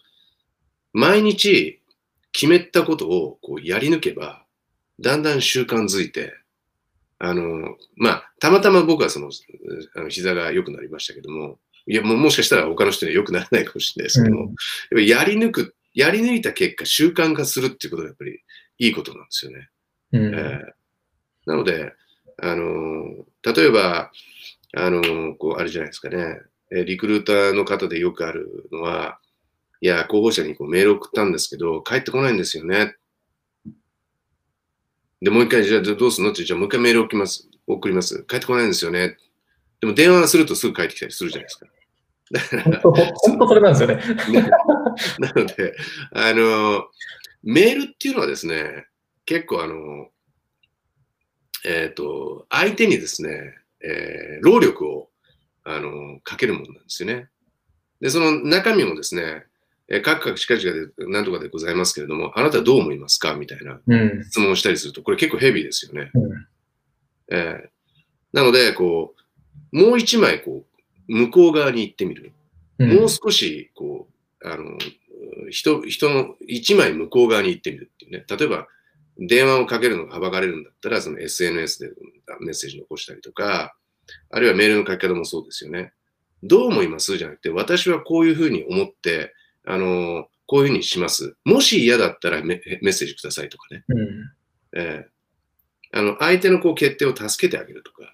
[0.91, 1.80] 毎日
[2.32, 4.43] 決めたことをこうやり抜けば、
[4.99, 6.34] だんだん習慣づいて、
[7.20, 9.30] あの、まあ、たまたま僕はその、
[9.95, 14.51] あの膝が良くなりましたけども、いやももしかしたら他の人には良くならないかもしれないですけども、
[14.91, 18.43] うん、やり抜く、やり抜いた結果、習慣化するっていうことがやっぱり
[18.78, 19.70] いいことなんですよね。
[20.12, 20.62] うん、えー、
[21.46, 21.94] なので、
[22.42, 24.12] あの、例えば、
[24.76, 26.40] あの、こう、あれじゃないですかね、
[26.72, 29.20] リクルーターの方でよくあるのは、
[29.82, 32.96] いや、候補者にこうメール送ったんですけど、帰ってこないんですよね。
[35.22, 37.50] で、もう一回、じゃあどうするのって、じゃあもう一回メール送ります。
[37.68, 38.24] 送ります。
[38.28, 39.18] 帰ってこないんですよね。
[39.80, 41.68] でも電話するとすぐ帰ってきたりするじゃないですか。
[43.16, 44.50] 本当それなんですよね。
[45.20, 45.76] なので、
[46.14, 46.88] あの、
[47.44, 48.88] メールっていうのはですね、
[49.26, 50.10] 結構あの、
[51.66, 55.10] えっ、ー、と、相手にですね、えー、労力を、
[55.64, 57.30] あの、かけるものなんですよね。
[58.02, 59.46] で、その中身もですね、
[59.88, 63.36] えー、かくかくしかじかで何とかでございますけれども、あなたはどう思いますか？
[63.36, 63.80] みたいな
[64.30, 66.12] 質問をしたりすると、これ結構ヘビーですよね。
[66.14, 66.48] うん、
[67.30, 67.70] えー、
[68.34, 69.16] なので、こ
[69.72, 70.66] う、もう一枚、こ
[71.10, 72.34] う、向こう側に行ってみる。
[72.80, 74.08] うん、もう少し、こ
[74.41, 74.78] う、あの、
[75.54, 78.26] 人、人の一枚向こう側に行ってみるっていうね。
[78.28, 78.68] 例えば、
[79.18, 81.91] 電話をかけるのがはばかれるんだったら、その SNS で
[82.41, 83.76] メッセージ残したりとか、
[84.30, 85.93] あるいはメールの書き方もそうですよね。
[86.41, 87.18] どう思います？
[87.18, 89.34] じゃなくて、私はこういうふうに思って、
[89.66, 91.36] あの、こういうふうにします。
[91.45, 93.86] もし嫌だったらメッセージくださいとかね。
[93.88, 94.32] うん、
[94.76, 98.14] えー、あの相手のこう決定を助けてあげるとか、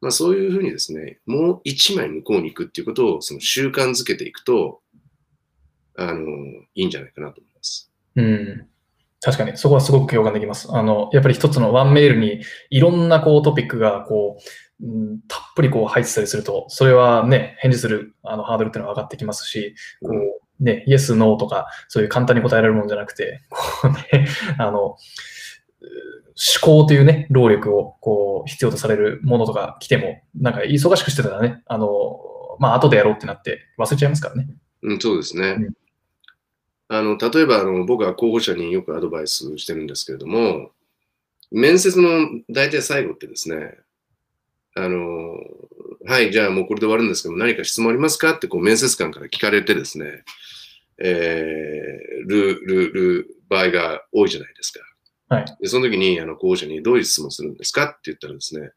[0.00, 4.80] まあ、そういうふうにですね、もう一枚向こうに行くっていうことをその習慣づけていくと、
[5.96, 6.20] あの、
[6.74, 7.92] いいんじゃないかなと思います。
[8.16, 8.66] うん。
[9.20, 10.68] 確かに、そこはすごく共感できます。
[10.70, 14.36] あの、やっぱり一つの one メールにいろんなこうトピックがこ
[14.80, 20.10] う、うん、たっぷりこう入ってたりすると、それはね、返事するあのハードルっていうのは上がってきますし、こ
[20.60, 24.28] う、ね、イエス、ノーとか、そういう簡単に答えられるものじゃなくて、こうね、
[24.58, 24.98] あの、思
[26.60, 31.88] 考というね、労力をこう必要とされるものとか来ても、なんか忙しくしてたらね、あの、
[32.58, 34.48] まあ、後でやろうってなって忘れちゃいますからね。
[34.82, 35.56] うん、そうですね。
[35.58, 35.72] うん、
[36.88, 40.70] あの、例えば、あの、僕は候補者によくアドバイスしてるんですけれども、
[41.50, 43.78] 面接の大体最後ってですね、
[44.74, 45.36] あの、
[46.06, 48.32] はい、じゃあもうこれで終わるんですけど、何か質問ありますか？
[48.32, 50.24] ってこう面接官から聞かれてですね、
[50.98, 54.80] えー、る、る、る場合が多いじゃないですか。
[55.34, 55.44] はい。
[55.60, 57.84] で、その時に、あの、候補者にどういう質問するんですか？
[57.84, 58.70] って言ったらですね、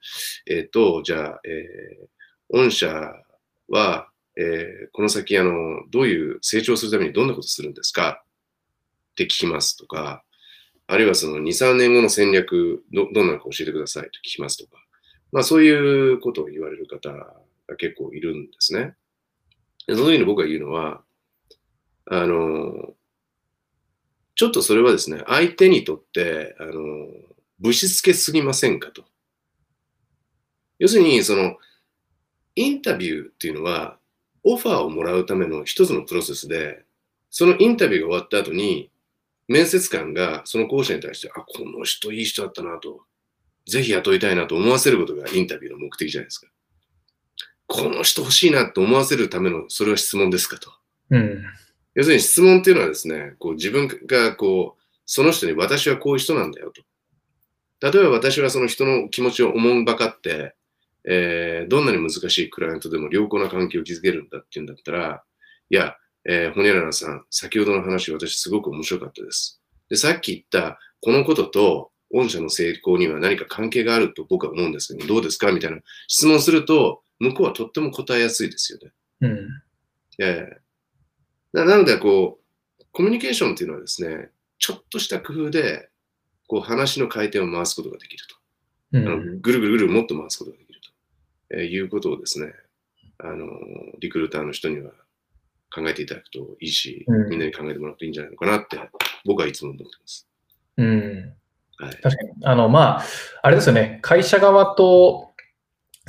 [0.47, 3.13] えっ、ー、と、じゃあ、えー、御社
[3.67, 8.23] は、えー、この先、あの、どういう成長するためにどんなことするんですか？
[9.11, 10.23] って聞きますとか、
[10.87, 14.81] あるいはその2、3年後の戦略ど、どんなのか教えてくださいと聞きますとか、
[15.31, 17.35] まあそういうことを言われる方が
[17.77, 18.95] 結構いるんですね。
[19.87, 21.01] その時に僕が言うのは、
[22.05, 22.93] あの、
[24.35, 26.73] ちょっとそれはですね、相手にとって、あの、
[27.59, 29.03] ぶしつけすぎませんかと。
[30.79, 31.57] 要するに、その、
[32.55, 33.98] インタビューっていうのは、
[34.43, 36.83] オファーをもらうための一つのプロセスで、
[37.29, 38.89] そのインタビューが終わった後に、
[39.47, 43.01] 面接官がその候補者に対して、あ、この人いい人だったなと、
[43.67, 46.47] ぜひ雇いたいなと思わせることがインタビューの目的じゃないですか。
[47.67, 50.71] この人欲しいなと思わせるための、それは質問ですかと。
[51.11, 51.43] うん。
[51.95, 56.81] 要するに質問っていうのはですね、こう自分がこう、その人に私はこういう人なんだよと。
[57.91, 60.55] 例えば私はその人の気持ちを思んばかって、
[61.11, 65.23] えーどんなに難しいクライアントでも良好な関係を築けるんだっていうんだったら、
[65.69, 65.95] いや、
[66.25, 69.61] えー、ホニャララさん、先ほどの話私すごく面白かったです。
[69.89, 78.91] で、さっき言ったこのことと御社の成功には何か関係があると僕は思うんですけど、どうですかみたいな質問すると、向こうはとっても答えやすいですよね。
[79.21, 79.47] うん。
[80.19, 80.61] ええ
[81.51, 82.39] ななので、こ
[82.79, 84.29] う、コミュニケーションっていうのはですね、
[84.59, 85.89] ちょっとした工夫で、
[86.47, 88.35] こう、話の回転を回すことができると。
[88.91, 89.41] うん。
[89.41, 90.68] ぐるぐるぐるもっと回すことができると、
[91.51, 92.53] えーいうことをですね、
[93.17, 93.47] あの、
[93.99, 94.91] リクルーターの人には
[95.73, 98.79] 考えていただくといいし、うんみんなに考えてもらうといいんじゃないのかなって、
[99.25, 100.27] 僕はいつも思ってます。
[100.77, 101.33] うん。
[101.77, 101.95] はい。
[101.95, 102.31] 確かに。
[102.43, 103.03] あの、まあ、
[103.41, 103.99] あれですよね。
[104.01, 105.29] 会社側と、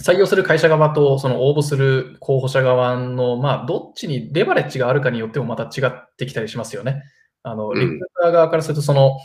[0.01, 7.03] 採用する会社側と、その応募する候補者側の、まあ、どっちにレバレッジがあるかによってもまた違ってきたりしますよね。
[7.43, 9.19] あの、うんリクルーター側からすると、その、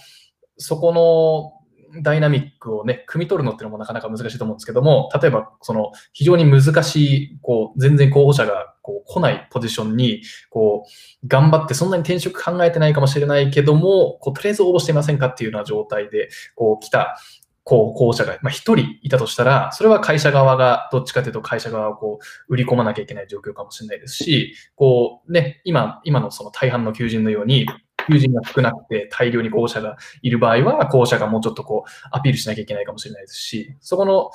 [0.57, 1.55] そこの
[2.02, 10.86] ダイナミックをね、汲み取るのっていうのもなかなか難しいと思うんですけども、例えば、その、非常に難しい、こう、全然候補者が、こう、来ないポジションに、こ
[11.24, 17.18] う、頑張って、そんなに転職考えてないかもしれないけども、こう、とりあえず応募していませんかっていうような状態で、こう、来た、
[17.64, 27.66] こう、候補者が、まあ、一人いたとしたら、それは会社側が、どっちかというと会社側をこう、売り込まなきゃいけない状況かもしれないですし、こう、ね、今、今のその大半の求人のように、
[28.08, 34.32] 求人が少なくて大量に候補者がいる場合は、候補者がもうちょっとこう、アピールしなきゃいけないかもしれないですし、そこの、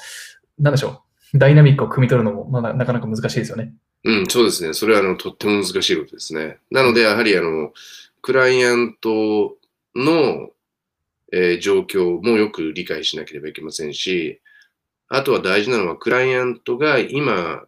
[0.59, 1.03] なんでしょ
[1.35, 3.73] う、ダイナミックを汲み取るのも、まあ、ななかなか難しいですよね。
[4.05, 4.73] うん、そうですね。
[4.73, 6.59] それはあのとっても難しいことですね。
[6.71, 7.73] なので、やはりあの
[8.23, 9.57] クライアント
[9.95, 10.51] の、
[11.33, 14.41] えー状況もよく理解しなければいけませんし、
[15.09, 17.65] あとは大事なのは、クライアントが今、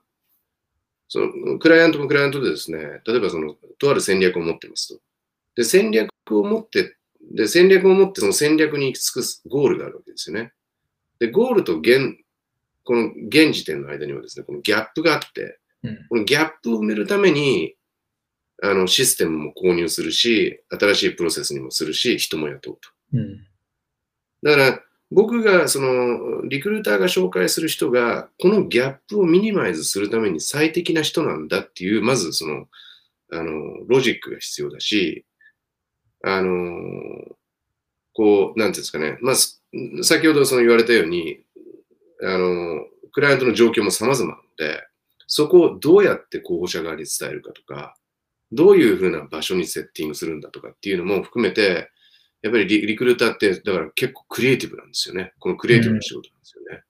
[1.08, 5.02] そのクライアントもクライアントでですね、例えばその、とある戦略を持ってますと。
[5.54, 6.96] で、戦略を持って、
[7.34, 10.52] で、戦略を持って、その戦略に行き着くゴールがあるわけですよね。
[11.18, 12.16] で、ゴールと現、
[12.84, 16.06] この現時点の間にはですね、このギャップがあって、うん。
[16.08, 17.74] このギャップを埋めるために、
[18.62, 22.80] あの、システムも購入するし、新しいプロセスにもするし、人も雇うと。
[23.14, 23.46] うん。
[24.42, 32.66] だから、僕が、その、リクルーターが紹介する人が、このギャップをミニマイズするために最適な人なんだっていう、まずその、
[33.30, 33.52] あの、
[33.86, 35.24] ロジックが必要だし、
[36.22, 36.52] あの、
[38.14, 39.62] こう、なんていうんですかね、まあ、す
[40.02, 41.40] 先ほどその言われたように、
[42.22, 44.82] あの、クライアントの状況も様々なので、
[45.26, 47.96] そこをどうやって候補者側に伝えるかとか、
[48.52, 51.90] どういうふうな場所にセッティングするんだとかっていうのも含めて、
[52.42, 55.32] やっぱりリリクルーターって、だから結構クリエイティブなんですよね。
[55.38, 56.82] このクリエイティブな仕事なんですよね。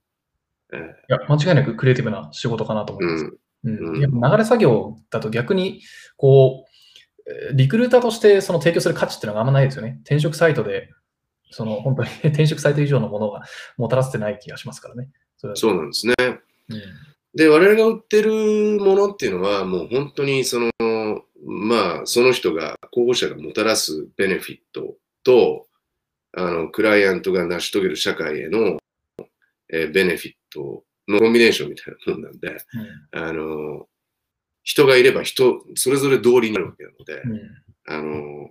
[0.75, 0.77] え
[1.09, 3.25] いや、間違いなくクリエイティブな仕事かなと思います。
[3.27, 3.29] ー
[3.65, 5.83] うん、うん流れ作業だと逆に、
[6.17, 6.72] こう、えー
[7.55, 9.99] リクルーターとしてその提供する価値っていうのがあんまないですよね。
[10.03, 10.91] 転職サイトで、
[11.51, 13.43] その本当に 転職サイト以上のものが
[13.77, 15.09] もたらせてない気がしますからね。
[15.37, 16.15] そそうなんですね。
[16.69, 16.83] うん
[17.35, 20.71] で、我々が売ってるものっていうのは、もう本当にその、
[21.45, 25.67] まあ、その人が、候補者がもたらすベネフィットと、
[26.35, 28.79] あの、クライアントが成し遂げる社会への、
[29.73, 32.59] えーベネフィットのコンビネーションみたいなもんなんで、
[33.13, 33.89] あの、
[34.63, 37.33] 人がいれば人、それぞれ通りになるわけなので、うん。
[37.33, 37.41] うん
[37.89, 38.49] あの、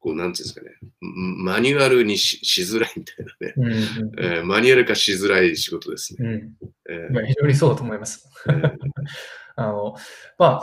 [0.00, 0.70] こう、なんていうんですかね、
[1.00, 6.28] マニュアルにししづらいみたいなね、うんうんえーマニュアル化しづらい仕事ですね。
[6.28, 6.56] うん。
[6.90, 8.28] えいや非常にそうだと思います。
[8.46, 8.78] ーえー。
[9.56, 9.94] あの、
[10.38, 10.46] ま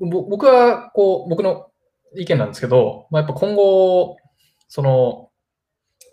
[0.00, 1.70] ぼ僕は、こう、僕の
[2.16, 4.16] 意見なんですけど、まあ、やっぱ今後、
[4.68, 5.30] その、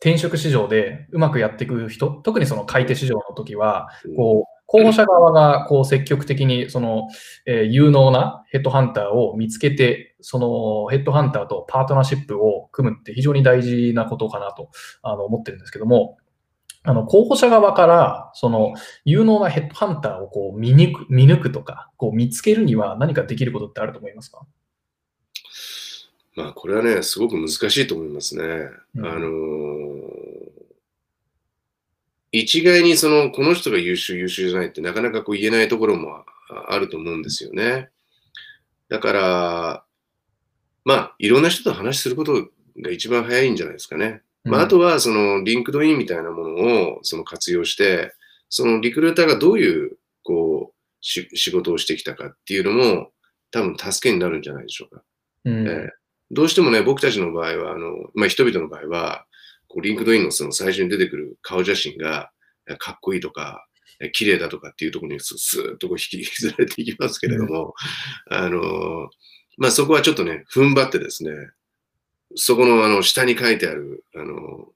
[0.01, 7.09] 転職市場でうまくやっていく人、特にその買い手市場の時は、こう、候補者側がこう積極的にその、
[7.45, 14.69] えー有能なヘッドハンターを見つけて、そのヘッドハンターとパートナーシップを組むって非常に大事なことかなと
[15.01, 16.17] あの思ってるんですけども、
[16.83, 24.39] あの候補者側からその有能なヘッドハンターをこう見抜く見抜くとか、こう見つけるには何かできることってあると思いますか？
[26.37, 28.43] まあ、これはね、すごく難しいと思いますね。
[28.95, 30.10] うんあのー
[32.31, 36.25] 一概にその、この人が優秀、優秀じゃないってなかなかこう言えないところもあ
[36.69, 37.89] あると思うんですよね。
[38.89, 39.83] だから、
[40.83, 42.47] まあ、いろんな人と話すること
[42.81, 44.21] が一番早いんじゃないですかね。
[44.43, 48.13] まあ、あとは、その、リンクドインみたいなものを、その活用して、
[48.49, 53.11] そのリクルーターがどういう、こう、し仕事をしてきたかっていうのも、
[53.51, 55.03] 多分助けになるんじゃないでしょうか。
[55.45, 55.89] うんえー
[56.33, 59.25] どうしてもね、僕たちの場合は、あの、まあ、人々の場合は、
[59.71, 62.31] こう、リンクドインのその最初に出てくる顔写真が、
[62.69, 63.65] えかっこいいとか、
[64.01, 67.73] え綺麗だとかっていうところにススーッとこう引きずられていきますけれども、
[68.29, 69.09] あの、
[69.57, 71.31] まあ、そこはちょっとね、踏ん張ってですね、
[72.35, 74.67] そこのあの下に書いてある、あの、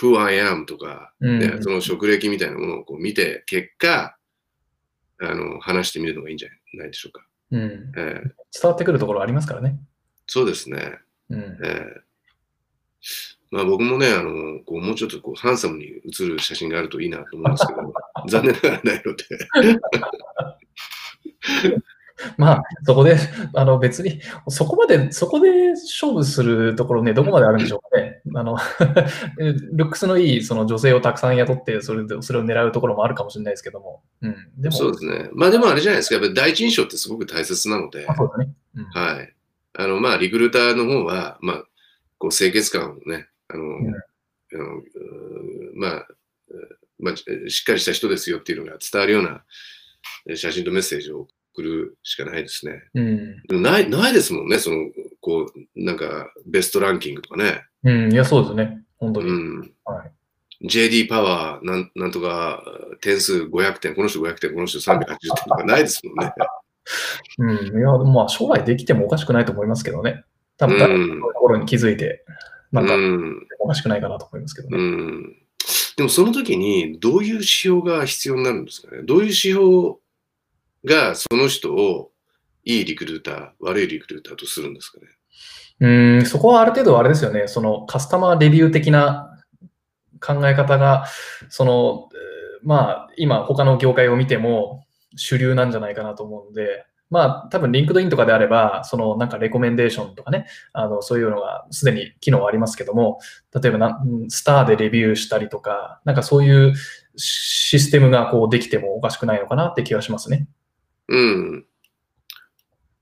[0.00, 4.16] Who I am とか、うんねその職歴みたいなものをこう見て、結果、
[5.20, 7.26] あの、話してみるのがいいんじゃないでしょうか。
[7.52, 9.78] うんえー伝わってくるところありますからね。
[10.26, 10.98] そうですね。
[11.28, 12.06] うんえー
[13.50, 17.92] まあ僕もね、あの、こうもうちょっとこうハンサムに写る写真があるといいなと思うんですけど、
[18.28, 19.24] 残念ながらないので。
[22.38, 23.16] まあ、そこで、
[23.54, 28.22] あの別に、そこまで、そこで勝負するところね、どこまであるんでしょうかね。
[28.34, 28.56] あの、
[29.36, 34.02] ルックスのいいその女性をたくさん雇って、それで、それを狙うところもあるかもしれないですけども。
[34.22, 34.36] うん。
[34.56, 35.28] でも、そうですね。
[35.34, 38.50] まあでもあれじゃないですか、やっぱり第一印象ってすごく大切なので、まあそうだね。
[38.76, 39.34] うんはい。
[39.74, 41.64] あの、まあリクルーターの方は、まあ、
[42.18, 44.00] こう清潔感をね、あの、んあ
[44.52, 44.82] の
[45.74, 46.06] まあ、
[46.50, 49.44] えーまあ、しっかりした人ですよっていうのが伝わるような
[50.28, 52.82] えー写真とメッセージを送るしかないですね。
[52.94, 53.42] うん。
[53.48, 54.90] でもない、ないですもんね、その、
[55.20, 57.64] こう、なんか、ベストランキングとかね。
[57.82, 58.12] うん。
[58.12, 58.82] いや、そうですね。
[58.98, 59.30] 本当に。
[59.30, 59.60] うん。
[59.84, 60.12] はい
[60.64, 62.62] JD パワーなん、なんとか、
[63.02, 66.32] 点数500点、この人500点、この人380点とかないですもんね。
[67.38, 67.78] うん。
[67.78, 70.24] いや、まあ、将来できてもおかしくないと思いますけどね。
[70.56, 72.24] 多分、誰かそういうところに気づいて、
[72.80, 73.46] なんかう、ん。
[73.60, 74.78] おかしくないかなと思いますけどうね。
[74.78, 75.36] ん。
[75.96, 79.02] でもその時に、どういう指標が必要になるんですかね？
[79.02, 79.96] どういう指標
[80.84, 82.12] がその人を
[82.64, 85.06] いいリクルーター、悪いリクルーターとするんですかね？
[85.78, 85.88] う
[86.22, 87.48] ん、そこはある程度あれですよね。
[87.48, 89.38] そのカスタマーレビュー的な
[90.20, 91.06] 考え方が、
[91.48, 94.84] その、えーまあ、今他の業界を見ても
[95.16, 103.20] 主流なんじゃないかなと思うので、まあ、多分、リンクドインとかであれば、その、なんか、レコメンデーションとかね、あの、そういうのがすでに機能ありますけども、
[103.54, 106.74] 例えばな、スターでレビューしたりとか、なんかそういう
[107.16, 110.48] システムがこうできてもおかしくないのかなって気がしますね。
[111.08, 111.66] うん。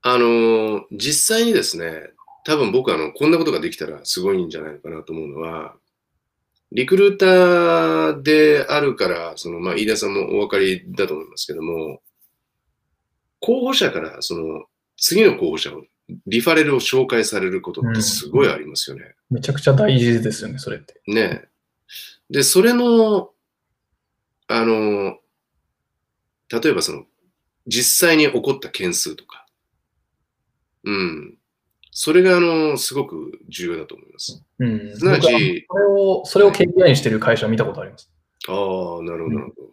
[0.07, 2.11] あの実際にですね、
[2.45, 5.75] 多分僕あの、こんなことができたらすごいんじゃないのかなと思うのは、
[6.71, 12.01] リクルーターであるから、その、まあ、飯田さんもお分かりだと思いますけども、
[13.45, 14.65] 候補者から、その、
[14.97, 15.83] 次の候補者を、
[16.25, 19.13] リファレルを紹介されることってすごいありますよね。
[19.29, 20.99] めちゃくちゃ大事ですよね、それって。
[21.05, 21.47] ねえ。
[22.29, 23.29] で、それの、
[24.47, 25.19] あの、
[26.49, 27.05] 例えばその、
[27.67, 29.45] 実際に起こった件数とか、
[30.83, 31.37] うん。
[31.91, 34.43] それが、あの、すごく重要だと思います。
[34.59, 34.97] うん。
[34.97, 38.11] すなわちそれを、それを KPI にしてる会社を見たことあります。
[38.47, 38.55] ああ、
[39.03, 39.69] なるほど、なるほど。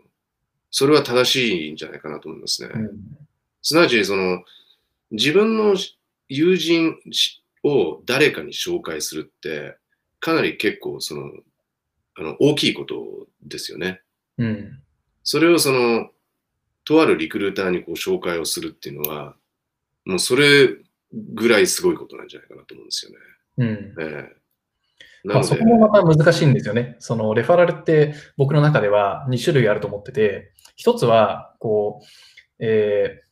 [0.70, 2.70] それは正しいんじゃないかなと思いますね。
[2.74, 3.22] うん
[3.62, 4.44] すなわち、その、
[5.12, 5.76] 自分の
[6.28, 6.96] 友人
[7.64, 9.76] を誰かに紹介するって、
[10.20, 11.30] かなり結構、その、
[12.16, 14.00] あの、大きいことですよね。
[14.38, 14.82] うん。
[15.22, 16.10] それをその、
[16.84, 19.36] とあるリクルーターにこう紹介をするっていうのは、
[20.04, 20.68] もうそれ
[21.12, 23.16] ぐらいすごいことなんじゃないかなと思うんですよね。
[23.58, 23.94] うん。
[24.00, 24.42] ええ
[25.24, 26.96] なまあ、そこもまた難しいんですよね。
[26.98, 32.06] そのレファラルって僕の中では2種類あると思ってて、一つは、こう、
[32.58, 33.31] えー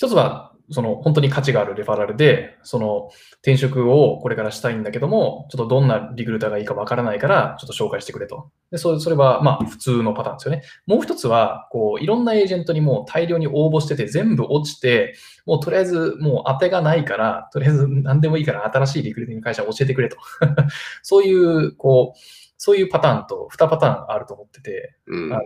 [0.00, 3.10] 一つは、その本当に価値があるレファラルで、その
[3.42, 8.50] 転職をこれからしたいんだけども、ちょっとどんなリクルーターがいいかわからないから、ちょっと紹介してくれと。
[8.70, 10.62] で、それそれはまあ普通のパターンですよね。
[10.86, 20.16] もう一つは、こう、いろんなエージェントにもう大量に応募してて、全部落ちて、もうとりあえずもう当てがないから、とりあえず何でもいいから新しいリクルーティング会社を教えてくれと。
[21.02, 22.18] そういう、こう、
[22.56, 25.42] そういうパターンと2パターンあると思ってて、うんあの、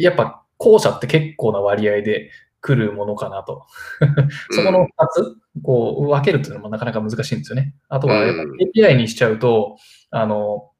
[0.00, 2.30] やっぱ後者って結構な割合で
[2.64, 3.66] 来るものかなと。
[4.50, 7.74] そこの2つ、こう、分けるっていうのもなかなか難しいんですよね。
[7.90, 9.76] あとは、やっぱうん API にしちゃうと、
[10.10, 10.70] あの、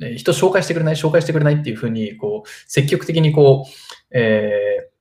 [0.00, 4.94] ね人紹介してくれない、紹介してくれないっていうふうに、こう、積極的にこう、えー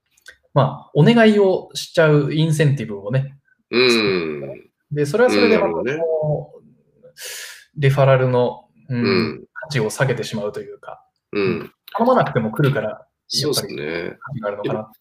[0.53, 3.37] まあ、お願いをしちゃうインセンティブをね、
[3.71, 4.69] うん。
[4.91, 9.43] で、それはそれでまたうんなるこう、レファラルの、うんうん。
[9.53, 11.71] 価値を下げてしまうというか、うん。
[11.97, 14.17] 頼まなくても来るからそうですね。
[14.19, 14.91] 価値があるのかな。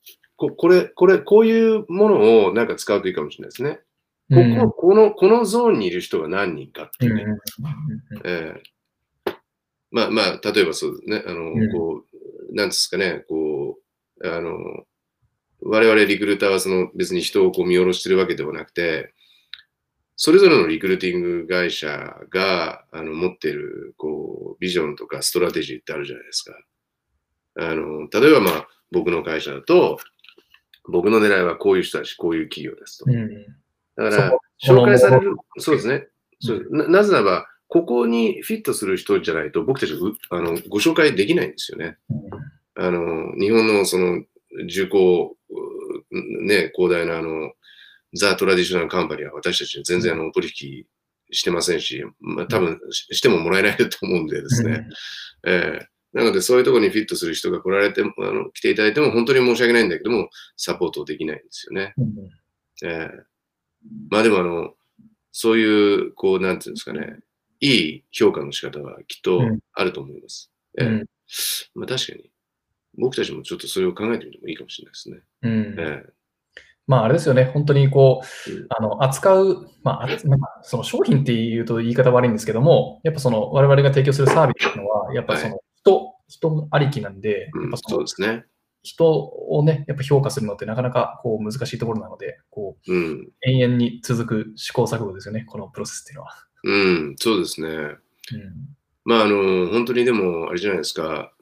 [0.43, 3.81] ここれ、これ、こういうものをなんか使うといいかもしれないですね。
[4.31, 7.25] うんこここの、このゾーンにいる人が何人かっていうね。
[8.25, 9.33] ええ
[9.91, 12.05] まあまあ、例えばそうですね、あの、うんこ
[12.51, 13.79] う、なんですかね、こ
[14.19, 14.57] う、あの、
[15.61, 19.15] 我々リクルーターはその別に人をこう見下ろしてるわけではなくて、
[20.17, 26.55] それぞれのリクルーティング会社があの持っているこうビジョンとかストラテジーってあるじゃないですか。
[27.59, 29.99] あの例えば、まあ、僕の会社だと、
[30.89, 33.05] 僕の狙いはこういう人たち、こういう企業ですと。
[33.09, 33.47] うん。
[33.97, 36.09] だから、紹介される、そうですね。
[36.41, 41.97] そうななぜならば、ここにフィットする人じゃないと、僕たちうあのご紹介できないんですよね。
[42.75, 44.23] あの日本のその
[44.69, 45.37] 重工、
[46.11, 47.53] うね、広大なあの
[48.15, 50.85] ザ・トラディショナルカンパニーは私たちは全然あのお取引
[51.31, 54.87] してませんし、まあ、多分ししてももらえないと思うんでですね。
[55.47, 61.95] えーなので、そういうところにフィットする人が来られても、あの来ていただいても本当に申し訳ないんだけども、サポートできないんですよね。
[61.99, 63.33] うんえー
[64.11, 64.75] まあでもあの、
[65.33, 67.19] そういう、こう、なんていうんですかね、
[67.59, 69.59] いい評価の仕方はきっとうん。
[69.73, 70.53] あると思います。
[70.79, 71.07] えーうん。
[71.75, 72.31] まあ確かに、
[72.97, 75.19] 僕たちもちょっとそれを考えてみてもいいかもしれないですね。
[75.43, 75.77] うん。
[75.79, 76.05] え
[76.87, 80.09] まあ、あれですよね、本当にこうあの扱う、まあ、
[80.63, 88.45] その商品っていうと言い方悪いんですけども、やっぱその我々が提供するサービスっていうのは、やっぱその人、人ありきなんで、やっぱそうですね。
[88.83, 93.29] 人をね、やっぱ評価するのってなかなかこう難しいところなので、こううん。
[93.43, 96.31] 永遠に続く試行錯誤ですよね、このプロセスっていうのは。
[96.65, 96.73] う
[97.13, 97.69] ん、そうですね。
[97.69, 97.99] うん
[99.05, 101.33] まあ、あの、本当にでも、あれじゃないですか、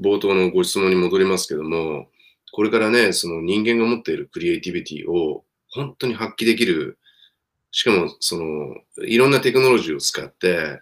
[0.00, 2.08] 冒頭のご質問に戻りますけども、
[2.52, 6.98] これからね、その人間が持っているクリエイティビティを本当に発揮できる、
[7.70, 8.74] しかも、その、
[9.06, 10.80] いろんなテクノロジーを使って、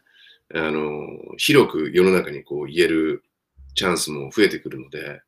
[0.54, 3.24] あの、広く世の中にこう言える
[3.74, 5.22] チャンスも増えてくるので、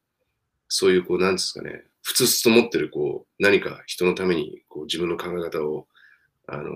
[0.69, 5.87] そういう、こう、なんですかね、ふつふつと持ってる、こう、何か人のために、こう、自分の考え方を、
[6.47, 6.71] あの、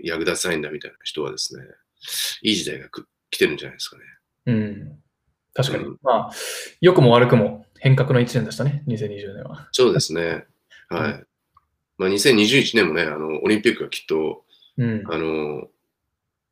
[0.00, 1.64] 役立ちたいんだみたいな人はですね、
[2.42, 4.02] いい時代がく来てるんじゃないですかね。
[4.46, 5.02] うん、
[5.54, 6.30] 確かに、うんまあ、
[6.80, 9.68] 良くも悪くも変革の1年でしたね、2020年は。
[9.72, 10.46] そうですね。
[10.88, 11.24] はい。
[11.98, 14.44] まあ、2021年もね、あの、オリンピックがきっと、
[14.78, 15.68] うん、あの、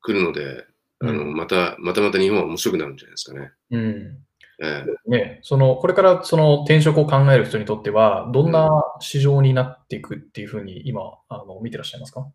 [0.01, 0.65] 来るので、
[1.01, 1.35] あの、うん。
[1.35, 3.51] また、またまた日本は面白くなるんじゃないですかね。
[3.71, 4.17] うん。
[4.63, 12.27] えね、そのこれからその転職を考える人にとっては、どんな市場になっていくっていうふうに今あの見てらっしゃいますか？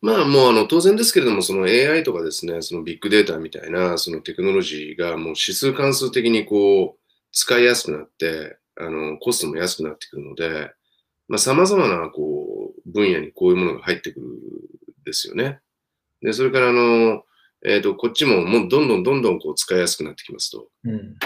[0.00, 10.70] まあもうあの当然ですけれども、その AI とかですね、そのビッグデータみたいなそのテクノロジーがもう指数関数的にこう使いやすくなって、あのコストも安くなってくるので、
[11.28, 14.30] まあ様々なこう分野にこういうものが入ってくるん
[15.04, 15.60] ですよね。
[16.22, 17.22] で、それからあの、
[17.66, 20.68] えっ、と、こっちももうどんどんどんどんこう使いやすくなってきますと。
[20.84, 21.16] うん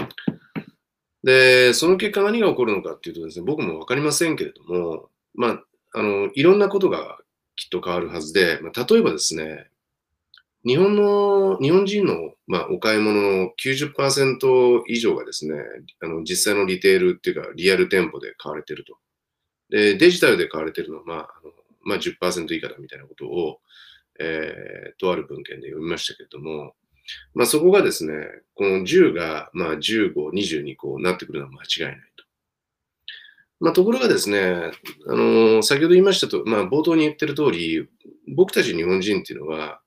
[1.23, 7.19] で、その結果何が起こるのかっていうとですね、僕もわかりませんけれども、まあ、あの、いろんなことが
[7.57, 9.69] きっと変わるはずで、まあ、例えばですね、
[10.65, 15.55] 日本の、日本人の、まあ、お買い物の90%以上がですね、
[16.01, 18.97] あの、実際のリテールっていうか、リアル店舗で買われてると。
[19.71, 23.61] で、デジタルで買われてるのは、まあ、あのまあ、10%以下だみたいなことを、
[24.21, 26.75] えーとある文献で読みましたけれども、
[27.35, 28.13] まあ、そこがですね、
[28.55, 32.25] この10が、まあ、15、20にこうなってくるのは間違いないと。
[33.61, 34.73] まあ、ところがですね、
[35.07, 37.89] あの先ほど言いましたと、まあ、冒頭に言ってる通り、
[38.35, 39.81] 僕たち日本人っていうのは、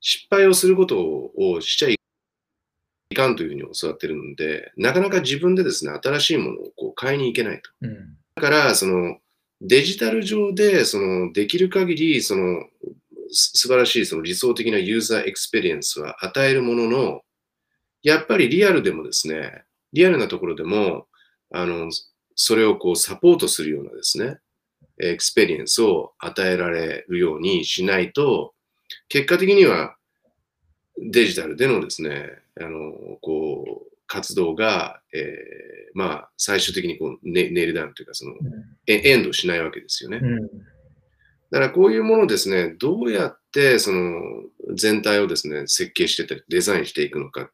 [0.00, 1.96] 失敗をすることをしちゃい
[3.14, 7.70] かんというふうに教わってるので、なかなか自分でですね、新しいものをこう買いに行けないと。
[7.82, 9.16] うんだから、その
[9.62, 12.84] デジタル上でそのできる限りそのす
[13.30, 17.20] 素晴らしいその理想的なユーザーエクスペリエンスは与えるものの、
[18.02, 21.06] やっぱりリアルでもですね、リアルなところでも、
[21.52, 21.90] あの、
[22.34, 24.38] それをこうサポートするようなですね、
[25.00, 28.54] エクスペリエンスを与えられるようにしないと、
[29.08, 29.96] 結果的には
[30.98, 38.34] デジタルでのですね、あの、こう、活動が、えーまあ、最終的にこうネ nail down というか、その、
[38.86, 40.20] えエンドしないわけですよね。
[40.22, 40.50] うん
[41.50, 44.20] だからこういうものをですね、どうやってその
[44.74, 47.50] 全体をですね、設計しててデザインしていくのかっ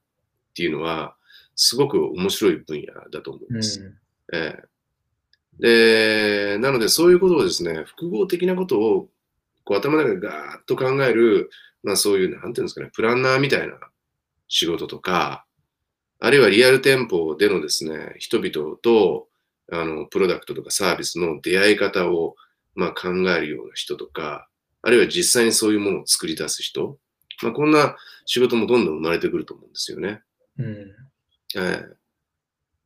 [0.54, 1.16] ていうのは、
[1.54, 3.82] すごく面白い分野だと思います。
[4.32, 4.72] ええ
[5.58, 9.08] で、なのでそういうことをですね、複合的なことを
[9.64, 11.50] こう頭の中でガーッと考える、
[11.82, 13.74] まあそういう、なんていうんですかね、プランナーみたいな
[14.48, 15.44] 仕事とか、
[16.18, 19.28] あるいはリアル店舗でのですね、人々と
[19.70, 22.36] あのプロダクトとかサービスの出会い方を
[22.74, 24.48] まあ、考えるような人とか、
[24.82, 26.98] あるいは実際にそういうものを作り出す人、
[27.42, 27.96] まあ、こんな
[28.26, 30.22] 仕事もどんどん生まれてくると思うんですよね。
[30.58, 30.66] うん
[31.56, 31.86] ええ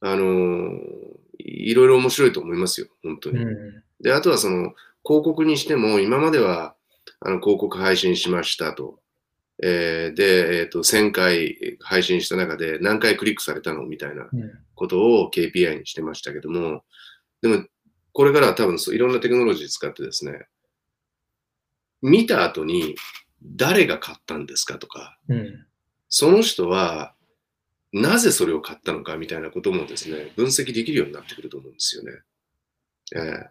[0.00, 3.42] あのーいろいろ面白いと思いますよ、本当に。
[3.42, 4.74] うんで、あとはその、
[5.04, 6.74] 広告にしても、今までは、
[7.20, 9.00] あの、広告配信しましたと。
[9.62, 16.84] えーで、えっ、と、1000回配信した中で何回クリックされたのみたいなうんことを KPI にしてましたけども、
[17.40, 17.64] でも、
[18.16, 20.46] これからは多分そういろんなテクノロジー使ってですね、
[22.00, 22.94] 見た後に
[23.42, 25.66] 誰が買ったんですかとか、うん。
[26.08, 27.12] その人は
[27.92, 32.12] なぜそれを買ったのかみたいなこともですね、分析できるようになってくると思うんですよね。
[33.14, 33.50] ええ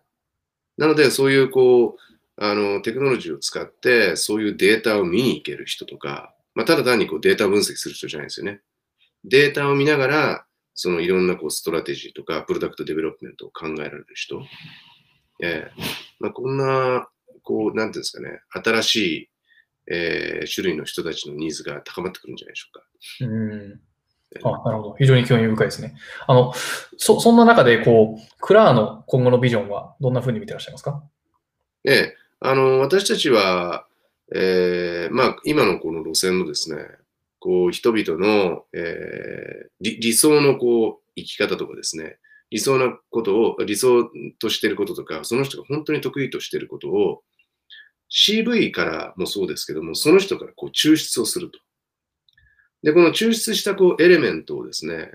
[0.77, 8.61] なので、そういうこう、あの、テクノロジーを使って、そういうデータを見に行ける人とか、まあ、ただ単にこうデータを分析する人じゃないですよね。
[9.25, 10.45] データを見ながら、
[10.75, 14.41] そのいろんなこうストラテジーとか、 product development を考えられる人。
[15.41, 15.71] ええ
[16.19, 17.07] まあ、こんな、
[17.43, 19.29] こう、なんていうんですかね、新しい、
[19.91, 22.85] えー種類の人たちのニーズが高まってくるんじゃないでしょうか。
[23.21, 23.81] うん。
[24.43, 24.95] あ、なるほど。
[24.97, 25.95] 非常に興味深いですね。
[26.27, 26.53] あの、
[26.97, 31.03] そ、そんな中で、こう、クラーの今後のビジョンはどんな風に見てらっしゃいますか？
[31.85, 33.87] ええ、あの、私たちは、
[34.33, 36.83] えーまあ、今のこの路線のですね、
[37.45, 42.17] こう、人々の、えー理想のこう、生き方とかですね、
[42.49, 47.23] 理想なことを、理想としてることとか、その人が本当に得意としてることを、
[48.09, 51.59] CV からもそうですけども、その人からこう抽出をすると。
[52.81, 55.11] で、この抽出したこうエレメントをですね、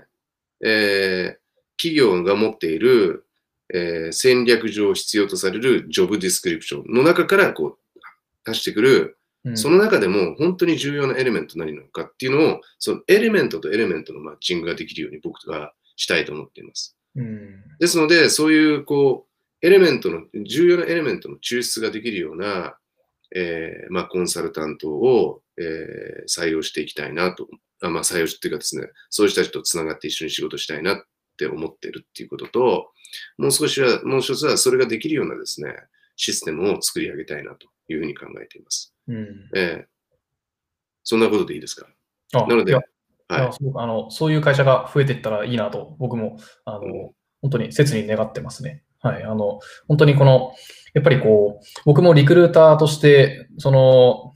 [0.63, 1.41] えー
[1.77, 3.25] 企業が持っている、
[3.73, 7.99] えー戦略上必要とされるジョブディスクリプションの中からこう
[8.45, 16.95] 出してくる、うんその中でも本当に重要なエレメント何なのかっていうのを、そのエレメントとエレメントのマッチングができるように僕はしたいと思っています。
[17.15, 17.63] うん。
[17.79, 22.77] ですので、そういうこう、エレメントの、重要なエレメントの抽出ができるような、
[23.35, 27.47] えーまあ、コンサルタントを、えー採用していきたいなと、
[27.81, 31.03] あまあ、採用っていうかですね、そういう人たちとつながって一緒に仕事したいなっ
[31.37, 32.91] て思ってるっていうことと、
[33.37, 35.73] もう少しは、もう一つはそれができるようなですね、
[36.15, 38.90] システムを作り上げたいなというふうに考えています。
[39.07, 39.49] うん。
[39.55, 39.91] えー
[41.03, 41.87] そんなことでいいですか？
[42.33, 42.85] あなのではい
[43.27, 48.83] あのそういう会社が増えていったらいいなと、僕もあの、うん本当に切に願ってますね。
[48.99, 49.23] はい。
[49.23, 50.53] あの、本当にこの、
[50.93, 54.33] やっぱりこう、僕もリクルーターとして、その、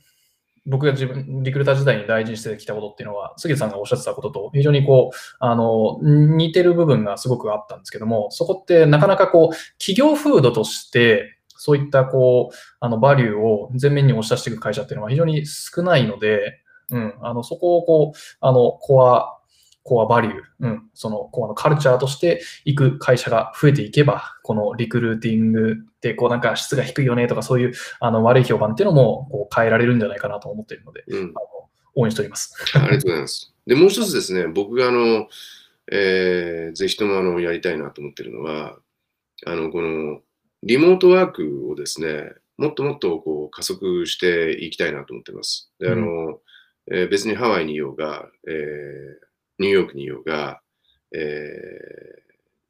[0.65, 19.35] 僕が自分、リクルーター時代に大事にしてきたことっていうのは、杉田さんがおっしゃってたことと非常にこう、あの、似てる部分がすごくあったんですけども、そこってなかなかこう、企業風土として、そういったこう、あの、バリューを前面に押し出していく会社っていうのは非常に少ないので、うん、あの、そこをこう、あの、コア、
[19.83, 31.33] コアバリュー、うん、そのコアのカルチャーとしていく会社が増えていけば、このリクルーティングって、こうなんか質が低いよねとか、そういうあの悪い評判っていうのもこう変えられるんじゃないかなと思っているので、うんあの
[31.97, 32.53] 応援しております。
[32.75, 33.53] ありがとうございます。
[33.67, 35.27] で、もう一つですね、僕があの、
[35.91, 38.77] えーぜひともあのやりたいなと思ってるのは、
[39.45, 40.21] あの、この
[40.65, 45.71] リモートワークをですね、もっともっとこう加速していきたいなと思ってます。
[45.79, 46.39] で、あの、
[46.91, 49.25] えー別にハワイにいようが、えー
[49.57, 50.61] ニューヨークにいようが、
[51.11, 51.19] え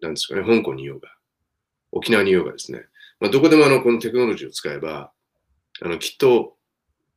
[0.02, 1.10] ーなんですかね、香港にいようが、
[1.92, 2.84] 沖縄にいようがですね、
[3.20, 5.12] まあ、どこでもあのこのテクノロジーを使えば、
[5.82, 6.58] あのきっと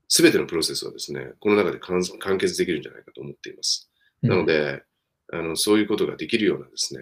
[0.09, 3.91] 全てのプロセスはですね、この中で完完結できるんじゃないかと思っています。
[4.23, 4.83] なので、
[5.33, 7.01] あのそういうことができるようなですね、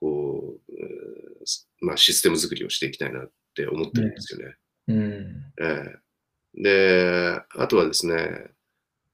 [0.00, 0.65] こう、えー
[1.80, 4.54] まあ、システム作りをしていきたいなって思ってるんですよね。
[4.88, 5.96] うん、え
[6.56, 6.62] え。
[6.62, 8.50] で、あとはですね、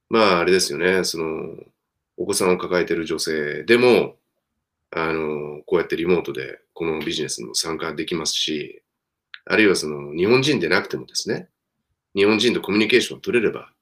[0.09, 1.57] まああれですよね、その、
[2.17, 4.17] お子さんを抱えている女性でも、
[4.91, 8.83] あの、こうやってリモートでこのビジネスにも参加できますし、
[9.47, 11.49] あるいはその、日本人でなくてもですね、
[12.15, 13.73] 日本人とコミュニケーションを取れれば、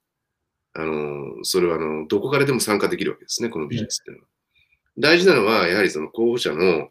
[0.72, 4.28] あの、それはあの、どこからでも参加できるわけですね、このビジネスっていうのは。
[4.98, 6.90] 大事なのは、やはりその候補者の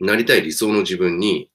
[0.00, 1.50] なりたい理想の自分に、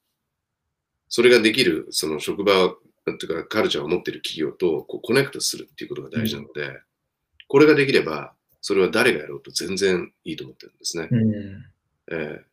[1.09, 2.73] それができる、その職場
[3.05, 6.80] というかカルチャーを持っている企業とこうコネクトするっていうことが大事なので、
[7.47, 11.07] これができれば、それは誰がやろうと全然いいと思ってるんですね。
[11.11, 11.65] うん、
[12.11, 12.51] ええ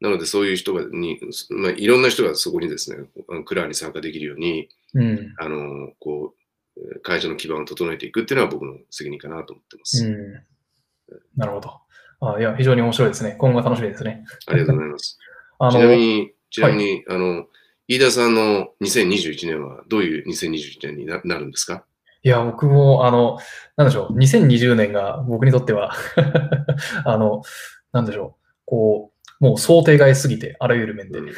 [0.00, 1.18] なので、そういう人がに、
[1.50, 3.06] まあ、いろんな人がそこにですね、
[3.46, 6.34] クラーに参加できるように、うん、あの、こ
[6.76, 10.04] う、えー会社の基盤を整えていくっていうのは僕の責任かなと思ってます。
[10.04, 10.32] うん。
[11.36, 11.80] なるほど。
[12.20, 13.36] あいや、非常に面白いですね。
[13.38, 14.24] 今後が楽しみですね。
[14.46, 15.18] ありがとうございます。
[15.58, 17.46] あちなみに、ちなみに、あの、
[17.88, 21.84] 飯田さんの2021年はどういう2021年にななるんですか？
[22.22, 23.38] いや、僕も、あの、
[23.76, 25.92] なんでしょう、2020年が僕にとっては
[27.04, 27.42] あの、
[27.92, 29.10] なんでしょう、こ
[29.40, 31.18] う、もう想定外すぎて、あらゆる面で。
[31.18, 31.34] うん はい、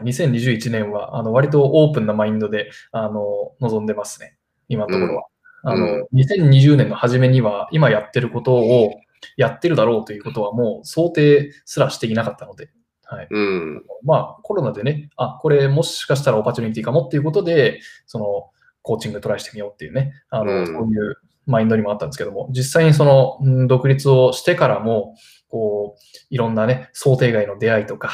[0.00, 4.36] うん2021年は、あの、割とオープンなマインドで、あの、望んでますね。
[4.68, 5.26] 今のところは。
[5.62, 8.94] あの、2020年の初めには、今やってることを
[9.36, 12.70] やってるだろうということは、もう想定すらしていなかったので、
[13.04, 13.28] はい。
[13.30, 13.82] うん。
[14.04, 18.50] まあ、コロナでね、あ、これもしかしたら opportunity かもっていうことで、その、
[18.82, 21.16] コーチングトライしてみようっていうね、あの、うんそういう
[21.46, 25.14] マインドにもあったんですけども、実際にその、うん独立をしてからも、
[25.48, 28.10] こう、いろんなね、想定外の出会いとか、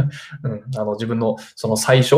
[0.42, 2.16] うん、あの、自分のその最初、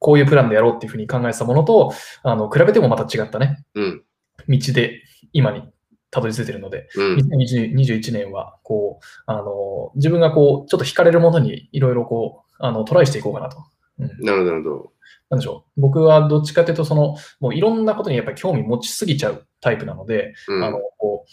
[0.00, 1.92] こういうプランでやろうっていうふうに考えてたものと、
[2.24, 4.02] あの、比べてもまた違ったね、うん。
[4.48, 5.02] 道で
[5.32, 5.62] 今に
[6.10, 7.16] たどり着いてるので、うん。
[7.16, 13.58] 2021年は、こう、あの、自分がこう、ちょっと惹かれるものにいろいろこう、あの、トライしていこうかなと。
[13.98, 14.08] うん。
[14.24, 14.92] なるほど、なるほど。
[15.30, 15.80] なんでしょう。
[15.80, 20.64] 僕はどっちかというと、その、もういろんなことにやっぱり興味持ちすぎちゃうタイプなので、うん。
[20.64, 21.30] あの、こう、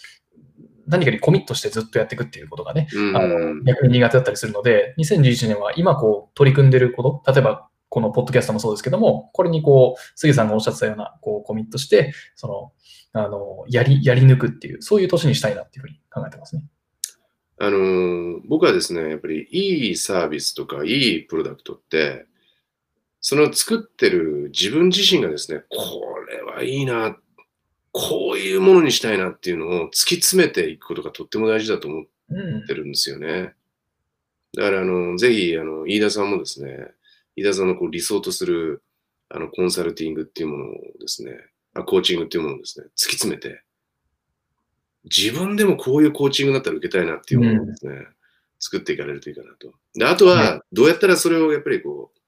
[0.88, 12.48] 何かにコミットしてずっとやっていくっていうことがね、うんあの逆に苦手だったりするので、2011年は今こう取り組んでること、例えばこのポッドキャストもそうですけども、これにこう、杉さんがおっしゃってたようなこうコミットして、そ
[13.14, 16.64] の、あの、やり、やり抜くっていう、そういう年にしたいなっていうふうに考えてますね。
[17.58, 22.26] あの僕はですね、やっぱりいいサービスとかいいプロダクトって、
[23.22, 27.16] その作ってる自分自身がですね、これはいいな、
[27.94, 32.10] こういうものにしたいなっていうのを突き詰めていくことがとっても大事だと思って。
[32.74, 33.54] るんですよね。
[34.56, 36.92] だから、あの、ぜひ、あの、飯田さんもですね、
[37.36, 38.84] 飯田さんのこう理想とする、
[39.30, 41.32] あの、コンサルティングっていうものをですね、
[41.74, 43.62] あコーチングっていうものをですね、突き詰めて、
[45.04, 48.08] 自分でもこういうコーチングだったら受けたいなっていうものをですね、
[48.60, 49.74] 作っていかれるといいかなと。
[49.94, 52.20] で、あとは、どうやったらそれをやっぱりこう、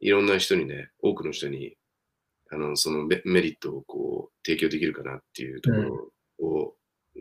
[0.00, 1.76] いろんな人にね、多くの人に、
[2.50, 6.74] あの、そのメメリットをこう、提供できるかなっていうところを、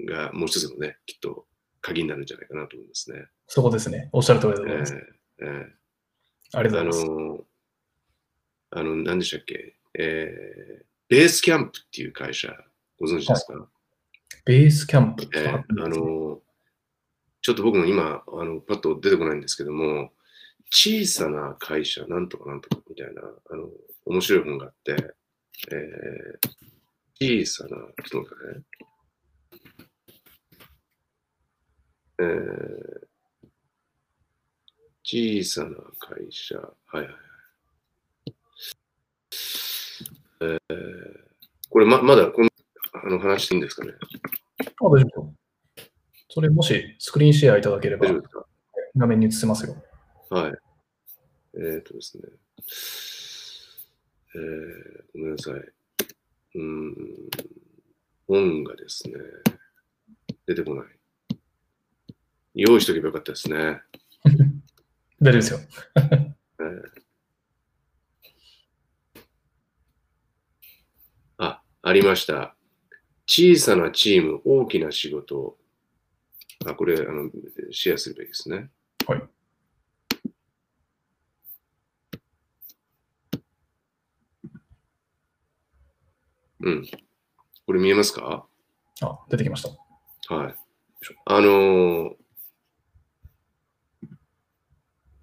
[0.07, 1.45] が、もう一つのね、きっと
[1.81, 3.25] 鍵になるんじゃないかなと思いますね。
[3.47, 4.09] そこですね。
[4.13, 4.95] おっしゃる通りでございえます。
[4.95, 4.99] え
[5.45, 5.82] え
[6.55, 7.05] ありがとうございます。
[7.05, 7.45] の、
[8.71, 12.55] あの、何でしたっけ、えー、ベースキャンプっていう会社、
[12.99, 13.67] ご存知ですか、
[14.45, 15.23] ベースキャンプ？
[15.35, 16.41] ええあの、
[17.41, 20.11] ちょっと僕も今、あの、パッと出てこないんですけども、
[20.71, 23.69] 小さな会社、なんとかなんとかみたいな、あの、
[24.05, 25.13] 面白い本があって、
[25.71, 28.65] えー、小さな、ちょっと待ってね。
[32.19, 33.07] えー、
[35.03, 37.15] 小さな会社、はいはいはい。
[40.41, 40.79] えー、
[41.69, 42.49] これま、まだこの、
[42.93, 43.93] あの、話していいんですかね？
[44.61, 45.33] あ、大丈夫。
[46.29, 48.45] それもしスクリーンシェアいただければ大丈夫ですか？
[48.97, 49.75] 画面に映せますよ。
[50.29, 50.53] はい。
[51.55, 52.23] えっ、ー、とですね。
[54.35, 54.41] えー、
[55.13, 55.53] ごめんなさい。
[55.53, 57.29] うーん。
[58.27, 59.13] 本がですね、
[60.47, 60.85] 出てこない。
[62.55, 63.81] 用意しとけばよかったですね。
[65.23, 65.59] 大丈夫ですよ。
[65.95, 67.03] えー
[71.37, 72.57] あ、ありました。
[73.25, 75.57] 小さなチーム、大きな仕事。
[76.65, 77.29] あ、これ、あの、
[77.71, 78.69] シェアすればいいですね。
[79.07, 79.23] はい。
[86.59, 86.85] うん。
[87.65, 88.45] これ見えますか？
[89.01, 89.69] あ、出てきました。
[90.35, 90.55] はい。
[91.25, 92.22] あのー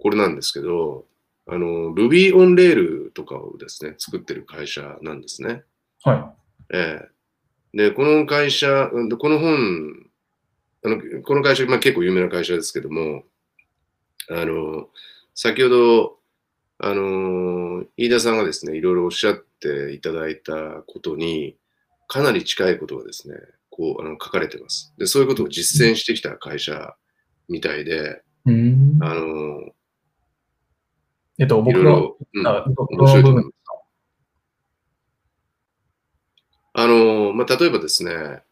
[0.01, 1.07] これなんですけど、
[1.47, 5.63] あの、Ruby on Rail とかをですね、作ってる会社なんですね。
[6.03, 6.35] は
[6.73, 7.09] ええ
[7.73, 10.07] で、この会社、うんこの本、
[10.85, 13.25] あのこの会社、まあ、結構有名な会社ですけども、
[14.29, 14.89] あの、
[15.35, 16.19] 先ほど、
[16.79, 21.57] あの、飯田さんがですね、いろいろおっしゃっていただいたことに、
[22.09, 23.37] かなり近いことがですね、
[23.71, 24.93] こう、あの書かれてます。
[24.99, 26.97] で、そういうことを実践してきた会社
[27.49, 28.23] みたいで。
[29.03, 29.73] あの、
[31.41, 33.53] えっと、い僕の、ろいろ、うん、の部分。
[36.75, 38.43] あの、まあ、例えばですね、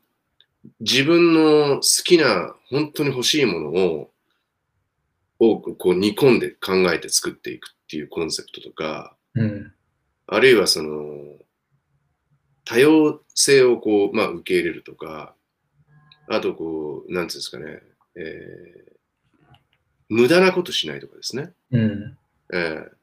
[0.81, 4.11] 自分の好きな、本当に欲しいものを、
[5.39, 9.73] をこう煮込んで考えて作っていくっていうコンセプトとか、うん。
[10.27, 11.37] あるいはその、
[12.65, 15.35] 多様性をこう、まあ、受け入れるとか、
[16.27, 17.83] あとこう、なんていうんですかね、
[18.17, 18.99] えー
[20.09, 21.53] 無駄なことしないとかですね。
[21.71, 22.19] うん。
[22.53, 22.99] ええ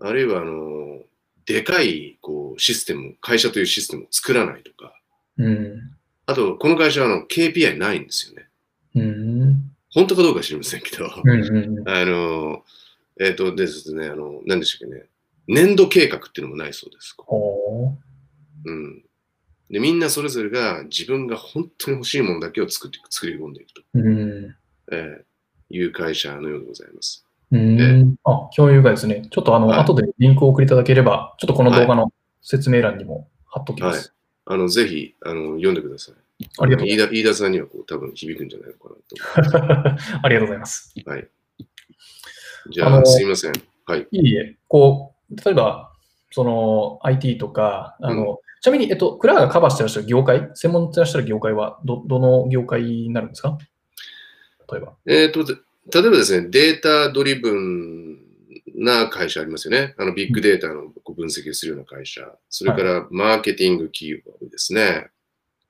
[0.00, 1.02] あるいは、あの、
[1.44, 4.94] でかい、こう、システム、会社というシステムを作らないとか、
[5.38, 5.90] うん。
[6.26, 8.48] あと、この会社は、あの、KPI ないんですよね。
[8.94, 9.72] うん。
[9.90, 11.40] 本当かどうか知りませんけど、うん。
[11.42, 11.88] うん。
[11.88, 12.64] あの、
[13.20, 15.06] えっ、と、ですね、あの、何でしたっけね、
[15.48, 17.14] 年度計画っていうのもないそうです。
[17.18, 17.96] ほ
[18.64, 19.02] うん。
[19.70, 23.98] で、みんなそれぞれが自分が本当に欲しいものだけを作っていく、作り込んでいくと、う。
[23.98, 24.56] うん。
[24.92, 25.28] えー
[25.70, 27.27] いう会社のようでございます。
[27.50, 28.16] うん。
[28.24, 29.26] あ、興味深いですね。
[29.30, 32.12] ちょっとあの、はい後でリンクを送りいただければ、ちょっとこの動画の
[32.42, 34.12] 説明欄にも貼っときます。
[34.44, 36.14] あの、ぜひ、あの、読んでください。
[36.60, 39.98] ありがとう飯田飯田さんにはこう多分響くんじゃないのかなと。
[40.22, 40.94] ありがとうございます。
[41.04, 41.28] はい。
[42.70, 43.52] じゃあ、あのすいません。
[43.86, 44.06] はい。
[44.10, 45.92] いいえ、こう、例えば、
[46.30, 53.56] その IT とか、あの、ちなみに、えっと、クラがカバーしてらっしゃる業界、専門してらっしゃる業界は、ど、どの業界になるんですか？
[54.70, 54.92] 例えば。
[55.06, 55.54] えっ、と、で
[55.92, 58.18] 例えばですね、データドリブン
[58.74, 59.94] な会社ありますよね。
[59.98, 62.30] あの、ビッグデータの分析をするような会社。
[62.48, 65.08] それから、マーケティング企業ですね。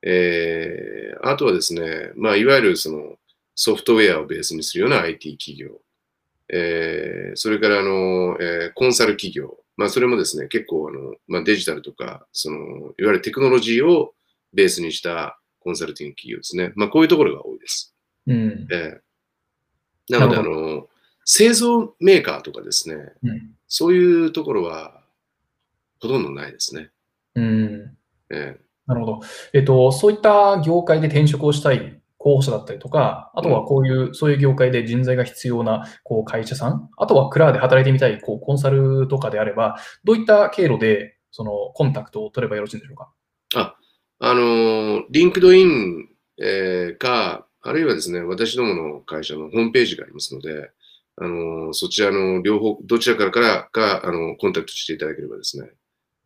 [0.02, 3.16] えー、あとはですね、まあ、いわゆるその
[3.54, 5.80] ソフトウェアをベースにするような IT 企業。
[6.50, 9.58] えー、それからあの、えー、コンサル企業。
[9.76, 14.14] まあ、それもですね、結構あの、まあ、デジタルとか、その、いわゆるテクノロジーを
[14.52, 16.72] ベースにしたコンサルティング企業ですね。
[16.74, 17.94] まあ、こういうところが多いです。
[18.26, 19.00] うん、えー、
[20.08, 20.88] なので、あの、
[21.24, 25.02] 製造メーカーとかですね、うん、そういうところは
[26.00, 26.90] ほとんどないですね。
[27.34, 27.96] うん。
[28.30, 29.20] えーなるほど。
[29.52, 43.12] えっ、と、そういった業界で転職をしたい候補者だったりとか、あとはこういう、うん、そういう業界で人材が必要なこう会社さん、あとはクラーで働いてみたいこうコンサルとかであれば、どういった経路でそのコンタクトを取ればよろしいんでしょうか？
[43.56, 43.76] あ、
[44.20, 46.08] あの、 LinkedIn、
[46.38, 50.70] えー、か、あるいはですね、私どもの会社のホームページがありますので、
[51.16, 55.70] あの、そちらの両方、どちらからからか、あの、コンタクトしていただければですね、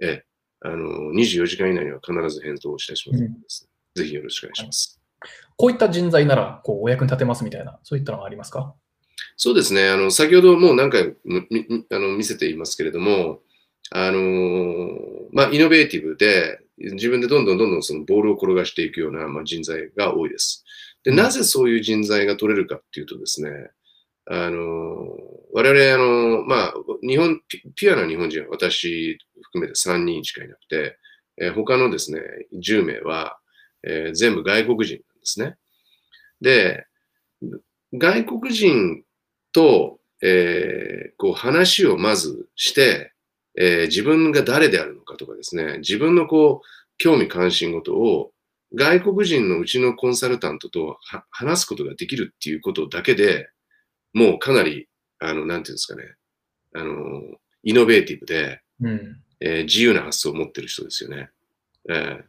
[0.00, 0.24] え、
[0.60, 5.00] あの、24時間以内には必ず返答をいたしますので、ね、うん、ぜひよろしくお願いします。
[5.56, 8.74] こういった人材なら、こう、お役に立てますみたいな、そういったのはありますか？
[9.36, 9.88] そうですね。
[9.88, 11.14] あの、先ほどもう何回
[11.90, 13.40] あの見せていますけれども、
[13.90, 14.20] あの
[15.32, 20.64] まあ、イノベーティブで、自分でどんどんどんどんそのボールを転がしていくような、まあ、人材が多いです。
[21.04, 23.50] で、なぜそういう人材が取れるかっていうとですね、
[24.26, 25.08] あの、
[25.52, 27.40] 我々、あの、まあ、日本、
[27.74, 30.96] ピュアな日本人は私含めて3人しかいなくて、
[31.38, 32.20] えー、他のですね、
[32.54, 33.38] 10名は、
[33.82, 35.56] えー、全部外国人なんですね。
[36.40, 36.86] で、
[37.92, 39.02] 外国人
[39.52, 43.12] と、えー、こう話をまずして、
[43.58, 46.66] えー、自分が誰であるのかとかですね、自分のこう、
[46.98, 48.31] 興味関心事を
[48.74, 50.98] 外国人のうちのコンサルタントと
[51.30, 53.48] 話すことができるっていうことだけで、
[54.12, 54.88] もうかなり、
[55.18, 56.04] あの、なんていうんですかね、
[56.74, 57.22] あの、
[57.62, 61.30] イノベーティブで、うん、えー、自由な発想を持ってる人ですよね。
[61.88, 62.24] えー、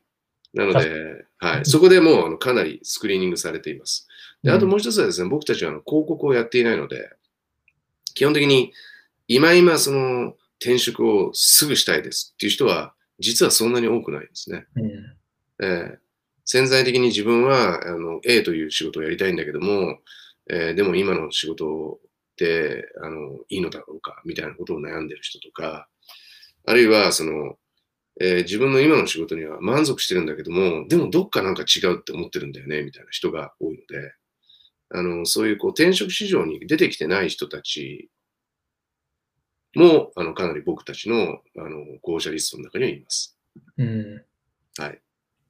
[0.53, 4.07] なので、はい、そこでもうあのかなりスクリーニングされています。
[4.44, 7.10] であともう一つはですね、僕たちはあの広告をやっていないので、
[8.14, 8.74] 基本的に
[9.28, 14.65] 今今その転職をすぐしたいですっていう人は、実はそんなに多くないですね。
[14.76, 14.91] うん、
[15.61, 15.98] えー、
[16.45, 19.99] 潜在的に自分はあの A という仕事をやりたいんだけども、
[20.49, 21.99] えー、でも今の仕事
[22.34, 25.88] ってあのいいのだろうかみたいなことを悩んでる人とか、
[26.65, 27.56] あるいはその、
[28.20, 34.14] えー、自分の今の仕事には満足してるんだけども、でもどっかなんか違うって思ってるんだよねみたいな人が多いので、
[34.90, 38.10] あのそういうこう転職市場に出てきてない人たち
[39.76, 43.38] もあのかなり僕たちのあの候補者リストの中にはいます。
[43.78, 44.24] うん、
[44.78, 45.03] はい。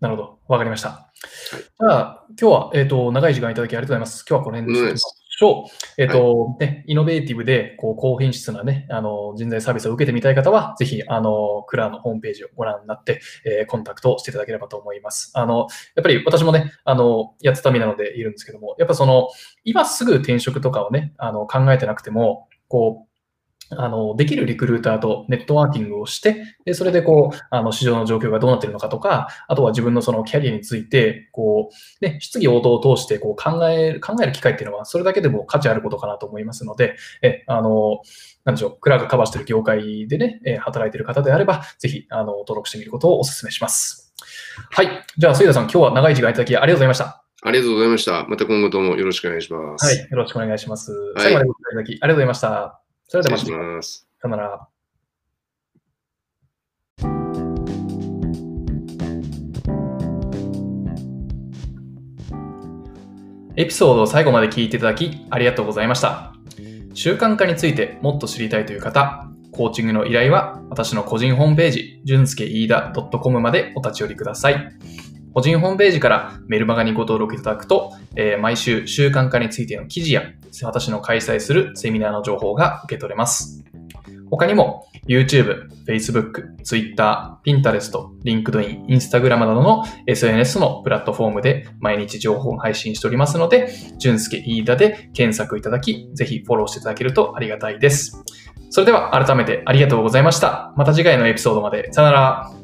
[0.04, 0.40] なるほど。
[0.50, 0.90] わかりました。
[0.90, 1.08] は
[1.54, 4.26] い、じゃあ、今日は、えっ、ー、と、長い時間いただきありがとうございます。
[4.28, 6.02] 今日はこの辺でしょう。
[6.02, 15.32] えっ、ー、と、はい、ね、イノベーティブで、こう、高品質なね、あの、人材サービスを受けてみたい方は、ぜひ、あの、クラーのホームページをご覧になって、えー、コンタクトしていただければと思います。
[15.36, 19.30] あの、やっぱり私もね、あの、やってた身なのでいるんですけども、やっぱその、
[19.64, 23.12] 今すぐ転職とかをね、あの、考えてなくても、こう、
[23.69, 31.69] あの、できるリクルーターとネットワーキングをして、で、それでこう、あの、市場の状況がどうなっているのかとか、あとは自分のそのキャリアについて、こ
[32.02, 38.02] う、ね、質疑応答を通して、こう、考える、考える機会っていうのは、それだけでも価値あることかなと思いますので、え、あの、
[38.45, 44.14] なんでしょう、クラがカバーしている業界でね、え働いている方であれば、ぜひ、あの、登録してみることをお勧めします。
[44.72, 44.90] はい。
[45.18, 47.23] じゃあ、杉田さん、今日は長い時間いただきありがとうございました。
[47.45, 48.26] ありがとうございました。
[48.27, 49.85] また今後ともよろしくお願いします。
[49.85, 49.98] はい。
[49.98, 50.91] よろしくお願いします。
[50.91, 52.82] はい、最後までご覧いただきありがとうございました。
[53.14, 53.84] それではまた。
[53.84, 54.68] さよなら。
[63.56, 66.34] エピソードを最後まで聞いていただきありがとうございました。
[66.95, 74.56] 習慣化についてもっと知りたいという方、コーチングの依頼は私の個人ホームページ、純介飯田 .com までお立ち寄りください。
[75.34, 80.23] 個人ホームページからメルマガにご登録いただくと、えー、毎週習慣化についての記事や
[80.61, 83.64] 私の開催するセミナーの情報が受け取れます。
[84.30, 87.91] 他にも YouTube、Facebook、Twitter、Pinterest、
[88.23, 93.69] LinkedIn、Instagram などの SNS のプラットフォームで毎日情報を配信しておりますので、
[93.99, 98.23] 俊介飯田で検索いただき、ぜひフォローしていただけるとありがたいです。
[98.69, 100.73] それでは改めてありがとうございました。
[100.77, 101.91] また次回のエピソードまで。
[101.93, 102.62] さよなら。